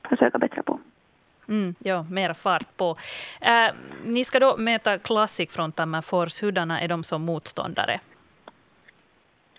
försöka 0.09 0.39
bättre 0.39 0.63
på. 0.63 0.79
Mm, 1.49 1.75
ja, 1.79 2.07
mera 2.11 2.35
fart 2.35 2.77
på. 2.77 2.97
Äh, 3.41 3.75
ni 4.05 4.25
ska 4.25 4.41
då 4.41 4.57
möta 4.57 4.99
Classic 4.99 5.51
från 5.53 5.73
Tammerfors. 5.73 6.43
Hurdana 6.43 6.81
är 6.81 6.89
de 6.89 7.05
som 7.05 7.23
motståndare? 7.23 8.01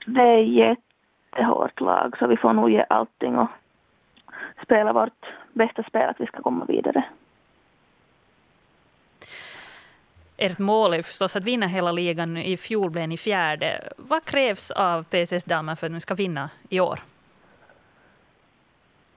Det 0.05 0.21
är 0.21 0.37
jättehårt 0.37 1.81
lag 1.81 2.17
så 2.19 2.27
vi 2.27 2.37
får 2.37 2.53
nog 2.53 2.71
ge 2.71 2.85
allting 2.89 3.37
och 3.37 3.49
spela 4.63 4.93
vårt 4.93 5.25
bästa 5.53 5.83
spel 5.83 6.09
att 6.09 6.21
vi 6.21 6.25
ska 6.25 6.41
komma 6.41 6.65
vidare. 6.65 7.03
Ert 10.37 10.59
mål 10.59 10.93
är 10.93 11.01
förstås 11.01 11.35
att 11.35 11.45
vinna 11.45 11.67
hela 11.67 11.91
ligan. 11.91 12.37
I 12.37 12.57
fjol 12.57 12.89
blev 12.89 13.07
ni 13.07 13.17
fjärde. 13.17 13.89
Vad 13.97 14.25
krävs 14.25 14.71
av 14.71 15.03
PCS 15.03 15.43
damer 15.43 15.75
för 15.75 15.87
att 15.87 15.93
ni 15.93 15.99
ska 15.99 16.15
vinna 16.15 16.49
i 16.69 16.79
år? 16.79 16.99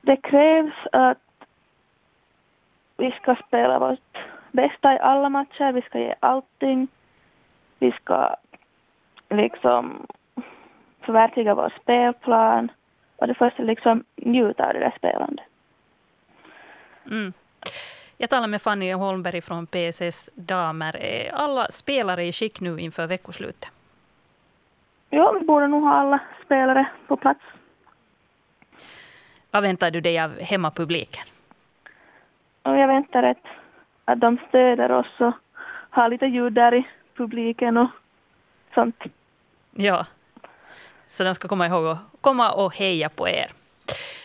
Det 0.01 0.17
krävs 0.17 0.75
att 0.93 1.19
vi 2.97 3.11
ska 3.11 3.37
spela 3.47 3.79
vårt 3.79 4.19
bästa 4.53 4.95
i 4.95 4.99
alla 4.99 5.29
matcher. 5.29 5.73
Vi 5.73 5.83
ska 5.83 5.99
ge 5.99 6.15
allting. 6.21 6.89
Vi 7.79 7.93
ska 7.93 8.37
liksom 9.29 10.07
förverkliga 11.07 11.55
vår 11.55 11.73
spelplan 11.83 12.71
och 13.17 13.27
det 13.27 13.35
första 13.35 13.63
liksom 13.63 14.05
njuta 14.17 14.67
av 14.67 14.73
det 14.73 14.81
där 14.81 14.95
spelandet. 14.99 15.47
Mm. 17.11 17.33
Jag 18.17 18.31
talar 18.31 18.49
med 18.49 18.63
Fanny 18.63 18.93
Holmberg 18.93 19.41
från 19.41 19.67
PSS 19.67 20.31
Damer. 20.35 20.97
Är 20.97 21.35
alla 21.35 21.71
spelare 21.71 22.25
i 22.25 22.33
skick 22.33 22.61
nu 22.61 22.79
inför 22.81 23.07
veckoslutet? 23.07 23.71
Ja, 25.11 25.33
vi 25.41 25.47
borde 25.47 25.67
nog 25.67 25.83
ha 25.83 25.95
alla 25.95 26.21
spelare 26.45 26.87
på 27.07 27.17
plats. 27.17 27.41
Vad 29.51 29.63
väntar 29.63 29.91
du 29.91 30.01
dig 30.01 30.21
av 30.21 30.41
hemmapubliken? 30.41 31.27
Och 32.63 32.77
jag 32.77 32.89
väntar 32.89 33.23
att, 33.23 33.47
att 34.05 34.21
de 34.21 34.39
stöder 34.49 34.93
oss 34.93 35.21
och 35.21 35.33
har 35.91 36.09
lite 36.09 36.27
ljud 36.27 36.53
där 36.53 36.75
i 36.75 36.87
publiken 37.15 37.77
och 37.77 37.89
sånt. 38.75 39.03
Ja. 39.71 40.07
Så 41.11 41.25
de 41.25 41.35
ska 41.35 41.49
komma 41.49 41.67
ihåg 41.67 41.87
att 41.87 41.99
komma 42.21 42.53
och 42.53 42.77
heja 42.77 43.09
på 43.09 43.29
er. 43.29 43.53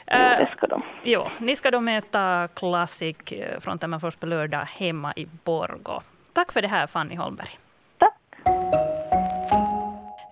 Ja, 0.05 0.17
det 0.17 0.49
ska 0.57 0.67
de. 0.67 0.81
Ja, 1.03 1.31
ni 1.39 1.55
ska 1.55 1.71
då 1.71 1.79
möta 1.79 2.47
Classic 2.53 3.17
eh, 3.31 3.59
från 3.59 3.79
Tammerfors 3.79 4.15
på 4.15 4.25
lördag 4.25 4.67
hemma 4.71 5.13
i 5.15 5.25
Borgå. 5.43 6.01
Tack 6.33 6.51
för 6.51 6.61
det 6.61 6.67
här 6.67 6.87
Fanny 6.87 7.15
Holmberg. 7.15 7.59
Tack. 7.97 8.13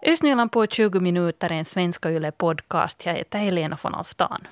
Östnyland 0.02 0.52
på 0.52 0.68
20 0.68 1.00
minuter, 1.00 1.52
en 1.52 1.66
svenska 1.66 2.12
Yle 2.12 2.32
podcast. 2.32 3.06
Jag 3.06 3.14
heter 3.14 3.40
Helena 3.40 3.78
von 3.82 3.96
Alftan. 3.96 4.48